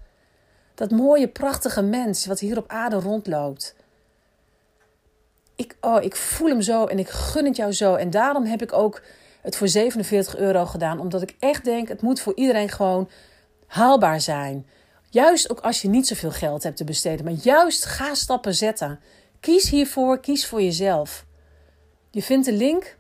Dat 0.75 0.90
mooie, 0.90 1.29
prachtige 1.29 1.83
mens 1.83 2.26
wat 2.26 2.40
hier 2.40 2.57
op 2.57 2.69
aarde 2.69 2.97
rondloopt. 2.97 3.75
Ik, 5.61 5.76
oh, 5.81 6.02
ik 6.02 6.17
voel 6.17 6.49
hem 6.49 6.62
zo 6.62 6.85
en 6.85 6.99
ik 6.99 7.09
gun 7.09 7.45
het 7.45 7.57
jou 7.57 7.73
zo. 7.73 7.95
En 7.95 8.11
daarom 8.11 8.45
heb 8.45 8.62
ik 8.62 8.73
ook 8.73 9.02
het 9.40 9.57
voor 9.57 9.69
47 9.69 10.37
euro 10.37 10.67
gedaan. 10.67 11.00
Omdat 11.00 11.23
ik 11.23 11.37
echt 11.38 11.64
denk, 11.64 11.88
het 11.88 12.02
moet 12.02 12.21
voor 12.21 12.35
iedereen 12.35 12.69
gewoon 12.69 13.11
haalbaar 13.67 14.21
zijn. 14.21 14.67
Juist 15.11 15.50
ook 15.50 15.61
als 15.61 15.83
je 15.83 15.88
niet 15.88 16.07
zoveel 16.07 16.31
geld 16.31 16.62
hebt 16.62 16.76
te 16.76 16.85
besteden. 16.85 17.25
Maar 17.25 17.35
juist 17.35 17.85
ga 17.85 18.14
stappen 18.14 18.55
zetten. 18.55 19.00
Kies 19.40 19.71
hiervoor, 19.71 20.21
kies 20.21 20.47
voor 20.47 20.62
jezelf. 20.62 21.26
Je 22.11 22.23
vindt 22.23 22.47
de 22.47 22.52
link 22.52 22.97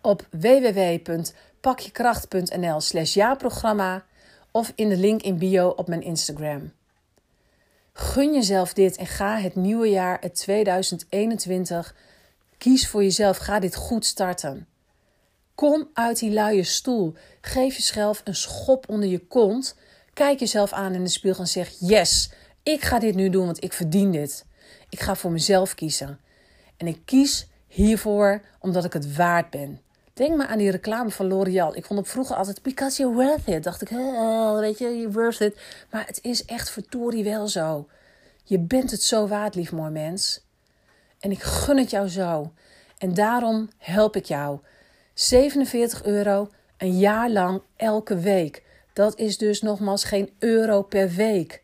op 0.00 0.26
www.pakjekracht.nl 0.30 2.80
slash 2.80 3.14
jaarprogramma 3.14 4.04
of 4.50 4.72
in 4.74 4.88
de 4.88 4.96
link 4.96 5.22
in 5.22 5.38
bio 5.38 5.68
op 5.68 5.88
mijn 5.88 6.02
Instagram. 6.02 6.72
Gun 8.00 8.34
jezelf 8.34 8.72
dit 8.72 8.96
en 8.96 9.06
ga 9.06 9.38
het 9.38 9.54
nieuwe 9.54 9.88
jaar, 9.88 10.18
het 10.20 10.34
2021, 10.34 11.94
kies 12.58 12.88
voor 12.88 13.02
jezelf. 13.02 13.36
Ga 13.36 13.58
dit 13.58 13.76
goed 13.76 14.04
starten. 14.04 14.66
Kom 15.54 15.88
uit 15.92 16.18
die 16.18 16.30
luie 16.30 16.64
stoel. 16.64 17.14
Geef 17.40 17.76
jezelf 17.76 18.20
een 18.24 18.34
schop 18.34 18.88
onder 18.88 19.08
je 19.08 19.18
kont. 19.18 19.76
Kijk 20.12 20.38
jezelf 20.38 20.72
aan 20.72 20.94
in 20.94 21.04
de 21.04 21.10
spiegel 21.10 21.42
en 21.42 21.48
zeg: 21.48 21.74
Yes, 21.78 22.30
ik 22.62 22.82
ga 22.82 22.98
dit 22.98 23.14
nu 23.14 23.30
doen, 23.30 23.44
want 23.44 23.64
ik 23.64 23.72
verdien 23.72 24.12
dit. 24.12 24.44
Ik 24.88 25.00
ga 25.00 25.16
voor 25.16 25.30
mezelf 25.30 25.74
kiezen. 25.74 26.20
En 26.76 26.86
ik 26.86 27.00
kies 27.04 27.46
hiervoor 27.66 28.42
omdat 28.60 28.84
ik 28.84 28.92
het 28.92 29.16
waard 29.16 29.50
ben. 29.50 29.80
Denk 30.18 30.36
maar 30.36 30.46
aan 30.46 30.58
die 30.58 30.70
reclame 30.70 31.10
van 31.10 31.26
L'Oreal. 31.26 31.76
Ik 31.76 31.84
vond 31.84 32.00
op 32.00 32.08
vroeger 32.08 32.36
altijd 32.36 32.62
because 32.62 33.02
you're 33.02 33.16
worth 33.16 33.46
it. 33.46 33.64
Dacht 33.64 33.82
ik, 33.82 33.90
oh, 33.90 34.58
weet 34.58 34.78
je, 34.78 34.84
you're 34.84 35.12
worth 35.12 35.40
it. 35.40 35.60
Maar 35.90 36.06
het 36.06 36.18
is 36.22 36.44
echt 36.44 36.70
verdorie 36.70 37.24
wel 37.24 37.48
zo. 37.48 37.88
Je 38.44 38.58
bent 38.58 38.90
het 38.90 39.02
zo 39.02 39.26
waard, 39.26 39.54
lief 39.54 39.72
mooi 39.72 39.90
mens. 39.90 40.44
En 41.20 41.30
ik 41.30 41.42
gun 41.42 41.78
het 41.78 41.90
jou 41.90 42.08
zo. 42.08 42.52
En 42.98 43.14
daarom 43.14 43.70
help 43.76 44.16
ik 44.16 44.24
jou. 44.24 44.58
47 45.14 46.04
euro, 46.04 46.50
een 46.76 46.98
jaar 46.98 47.30
lang, 47.30 47.62
elke 47.76 48.18
week. 48.18 48.62
Dat 48.92 49.18
is 49.18 49.38
dus 49.38 49.62
nogmaals 49.62 50.04
geen 50.04 50.30
euro 50.38 50.82
per 50.82 51.10
week. 51.10 51.62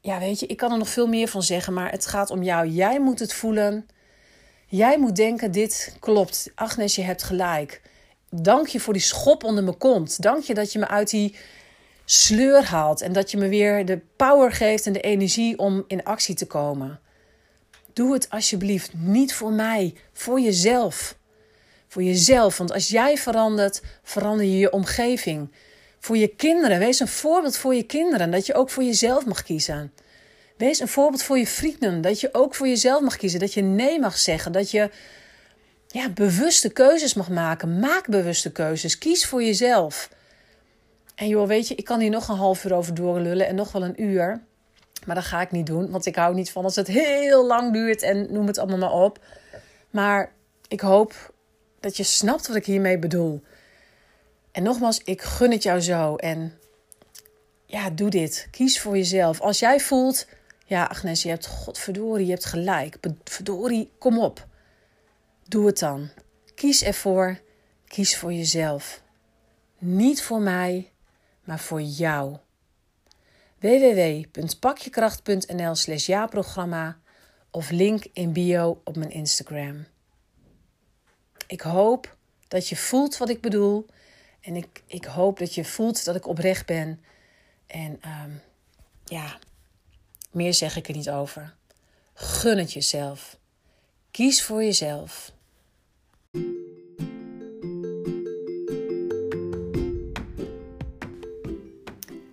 Ja, 0.00 0.18
weet 0.18 0.40
je, 0.40 0.46
ik 0.46 0.56
kan 0.56 0.72
er 0.72 0.78
nog 0.78 0.88
veel 0.88 1.08
meer 1.08 1.28
van 1.28 1.42
zeggen, 1.42 1.72
maar 1.72 1.90
het 1.90 2.06
gaat 2.06 2.30
om 2.30 2.42
jou. 2.42 2.66
Jij 2.66 3.00
moet 3.00 3.18
het 3.18 3.32
voelen. 3.32 3.86
Jij 4.76 4.98
moet 4.98 5.16
denken: 5.16 5.52
dit 5.52 5.96
klopt. 6.00 6.50
Agnes, 6.54 6.94
je 6.94 7.02
hebt 7.02 7.22
gelijk. 7.22 7.80
Dank 8.30 8.66
je 8.66 8.80
voor 8.80 8.92
die 8.92 9.02
schop 9.02 9.44
onder 9.44 9.64
mijn 9.64 9.78
kont. 9.78 10.22
Dank 10.22 10.42
je 10.42 10.54
dat 10.54 10.72
je 10.72 10.78
me 10.78 10.88
uit 10.88 11.10
die 11.10 11.34
sleur 12.04 12.64
haalt 12.64 13.00
en 13.00 13.12
dat 13.12 13.30
je 13.30 13.36
me 13.36 13.48
weer 13.48 13.84
de 13.84 14.00
power 14.16 14.52
geeft 14.52 14.86
en 14.86 14.92
de 14.92 15.00
energie 15.00 15.58
om 15.58 15.84
in 15.86 16.04
actie 16.04 16.34
te 16.34 16.46
komen. 16.46 17.00
Doe 17.92 18.12
het 18.12 18.30
alsjeblieft 18.30 18.90
niet 18.94 19.34
voor 19.34 19.52
mij, 19.52 19.94
voor 20.12 20.40
jezelf. 20.40 21.16
Voor 21.88 22.02
jezelf, 22.02 22.58
want 22.58 22.72
als 22.72 22.88
jij 22.88 23.16
verandert, 23.16 23.82
verander 24.02 24.46
je 24.46 24.58
je 24.58 24.72
omgeving. 24.72 25.52
Voor 25.98 26.16
je 26.16 26.28
kinderen, 26.28 26.78
wees 26.78 27.00
een 27.00 27.08
voorbeeld 27.08 27.56
voor 27.56 27.74
je 27.74 27.82
kinderen, 27.82 28.30
dat 28.30 28.46
je 28.46 28.54
ook 28.54 28.70
voor 28.70 28.82
jezelf 28.84 29.26
mag 29.26 29.42
kiezen. 29.42 29.92
Wees 30.56 30.80
een 30.80 30.88
voorbeeld 30.88 31.22
voor 31.22 31.38
je 31.38 31.46
vrienden, 31.46 32.00
dat 32.00 32.20
je 32.20 32.28
ook 32.32 32.54
voor 32.54 32.68
jezelf 32.68 33.02
mag 33.02 33.16
kiezen, 33.16 33.40
dat 33.40 33.54
je 33.54 33.62
nee 33.62 34.00
mag 34.00 34.18
zeggen, 34.18 34.52
dat 34.52 34.70
je 34.70 34.90
ja, 35.86 36.08
bewuste 36.08 36.70
keuzes 36.72 37.14
mag 37.14 37.28
maken. 37.28 37.78
Maak 37.78 38.06
bewuste 38.08 38.52
keuzes, 38.52 38.98
kies 38.98 39.26
voor 39.26 39.42
jezelf. 39.42 40.10
En 41.14 41.28
joh, 41.28 41.46
weet 41.46 41.68
je, 41.68 41.74
ik 41.74 41.84
kan 41.84 42.00
hier 42.00 42.10
nog 42.10 42.28
een 42.28 42.36
half 42.36 42.64
uur 42.64 42.74
over 42.74 42.94
doorlullen 42.94 43.46
en 43.46 43.54
nog 43.54 43.72
wel 43.72 43.84
een 43.84 44.02
uur. 44.02 44.42
Maar 45.06 45.14
dat 45.14 45.24
ga 45.24 45.40
ik 45.40 45.50
niet 45.50 45.66
doen, 45.66 45.90
want 45.90 46.06
ik 46.06 46.16
hou 46.16 46.34
niet 46.34 46.50
van 46.50 46.64
als 46.64 46.76
het 46.76 46.86
heel 46.86 47.46
lang 47.46 47.72
duurt 47.72 48.02
en 48.02 48.32
noem 48.32 48.46
het 48.46 48.58
allemaal 48.58 48.78
maar 48.78 49.02
op. 49.04 49.18
Maar 49.90 50.32
ik 50.68 50.80
hoop 50.80 51.32
dat 51.80 51.96
je 51.96 52.02
snapt 52.02 52.46
wat 52.46 52.56
ik 52.56 52.66
hiermee 52.66 52.98
bedoel. 52.98 53.42
En 54.52 54.62
nogmaals, 54.62 55.00
ik 55.04 55.22
gun 55.22 55.50
het 55.50 55.62
jou 55.62 55.80
zo. 55.80 56.16
En 56.16 56.58
ja, 57.66 57.90
doe 57.90 58.10
dit. 58.10 58.48
Kies 58.50 58.80
voor 58.80 58.96
jezelf. 58.96 59.40
Als 59.40 59.58
jij 59.58 59.80
voelt, 59.80 60.26
ja, 60.68 60.84
Agnes, 60.84 61.22
je 61.22 61.28
hebt 61.28 61.46
godverdorie, 61.46 62.26
je 62.26 62.32
hebt 62.32 62.44
gelijk. 62.44 62.96
Verdorie, 63.24 63.92
kom 63.98 64.18
op. 64.18 64.46
Doe 65.48 65.66
het 65.66 65.78
dan. 65.78 66.08
Kies 66.54 66.82
ervoor. 66.82 67.40
Kies 67.86 68.16
voor 68.16 68.32
jezelf. 68.32 69.02
Niet 69.78 70.22
voor 70.22 70.40
mij, 70.40 70.92
maar 71.44 71.58
voor 71.58 71.82
jou. 71.82 72.36
www.pakjekracht.nl 73.58 75.74
slash 75.74 76.06
ja-programma 76.06 76.98
of 77.50 77.70
link 77.70 78.06
in 78.12 78.32
bio 78.32 78.80
op 78.84 78.96
mijn 78.96 79.10
Instagram. 79.10 79.86
Ik 81.46 81.60
hoop 81.60 82.16
dat 82.48 82.68
je 82.68 82.76
voelt 82.76 83.16
wat 83.16 83.28
ik 83.28 83.40
bedoel. 83.40 83.86
En 84.40 84.56
ik, 84.56 84.82
ik 84.86 85.04
hoop 85.04 85.38
dat 85.38 85.54
je 85.54 85.64
voelt 85.64 86.04
dat 86.04 86.16
ik 86.16 86.26
oprecht 86.26 86.66
ben. 86.66 87.00
En 87.66 87.98
ehm, 88.00 88.30
ja, 89.04 89.38
meer 90.30 90.54
zeg 90.54 90.76
ik 90.76 90.88
er 90.88 90.94
niet 90.94 91.10
over. 91.10 91.54
Gun 92.14 92.58
het 92.58 92.72
jezelf. 92.72 93.38
Kies 94.10 94.42
voor 94.42 94.64
jezelf. 94.64 95.32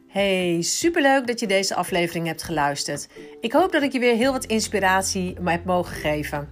Hey, 0.08 0.62
superleuk 0.62 1.28
dat 1.28 1.40
je 1.40 1.48
deze 1.48 1.76
aflevering 1.76 2.28
hebt 2.28 2.44
geluisterd. 2.44 3.08
Ik 3.42 3.54
hoop 3.54 3.72
dat 3.72 3.82
ik 3.82 3.92
je 3.92 4.00
weer 4.00 4.16
heel 4.16 4.32
wat 4.32 4.46
inspiratie 4.46 5.36
heb 5.44 5.66
mogen 5.66 5.96
geven. 5.96 6.50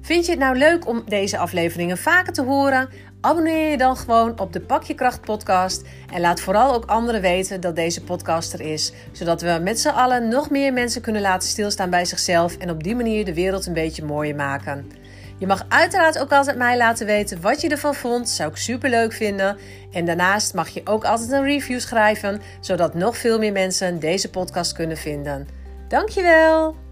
Vind 0.00 0.24
je 0.24 0.30
het 0.30 0.40
nou 0.40 0.56
leuk 0.56 0.86
om 0.86 1.02
deze 1.08 1.38
afleveringen 1.38 1.98
vaker 1.98 2.32
te 2.32 2.42
horen? 2.42 2.88
Abonneer 3.26 3.70
je 3.70 3.76
dan 3.76 3.96
gewoon 3.96 4.40
op 4.40 4.52
de 4.52 4.60
Pak 4.60 4.82
je 4.82 4.94
Kracht 4.94 5.20
podcast 5.20 5.82
en 6.12 6.20
laat 6.20 6.40
vooral 6.40 6.74
ook 6.74 6.84
anderen 6.84 7.20
weten 7.20 7.60
dat 7.60 7.76
deze 7.76 8.02
podcast 8.02 8.52
er 8.52 8.60
is, 8.60 8.92
zodat 9.12 9.40
we 9.40 9.60
met 9.62 9.80
z'n 9.80 9.88
allen 9.88 10.28
nog 10.28 10.50
meer 10.50 10.72
mensen 10.72 11.02
kunnen 11.02 11.22
laten 11.22 11.48
stilstaan 11.48 11.90
bij 11.90 12.04
zichzelf 12.04 12.56
en 12.56 12.70
op 12.70 12.82
die 12.82 12.94
manier 12.94 13.24
de 13.24 13.34
wereld 13.34 13.66
een 13.66 13.72
beetje 13.72 14.04
mooier 14.04 14.34
maken. 14.34 14.90
Je 15.38 15.46
mag 15.46 15.64
uiteraard 15.68 16.18
ook 16.18 16.32
altijd 16.32 16.56
mij 16.56 16.76
laten 16.76 17.06
weten 17.06 17.40
wat 17.40 17.60
je 17.60 17.68
ervan 17.68 17.94
vond. 17.94 18.28
Zou 18.28 18.50
ik 18.50 18.56
super 18.56 18.90
leuk 18.90 19.12
vinden. 19.12 19.56
En 19.92 20.04
daarnaast 20.04 20.54
mag 20.54 20.68
je 20.68 20.80
ook 20.84 21.04
altijd 21.04 21.30
een 21.30 21.44
review 21.44 21.80
schrijven, 21.80 22.40
zodat 22.60 22.94
nog 22.94 23.16
veel 23.16 23.38
meer 23.38 23.52
mensen 23.52 24.00
deze 24.00 24.30
podcast 24.30 24.72
kunnen 24.72 24.96
vinden. 24.96 25.48
Dankjewel! 25.88 26.85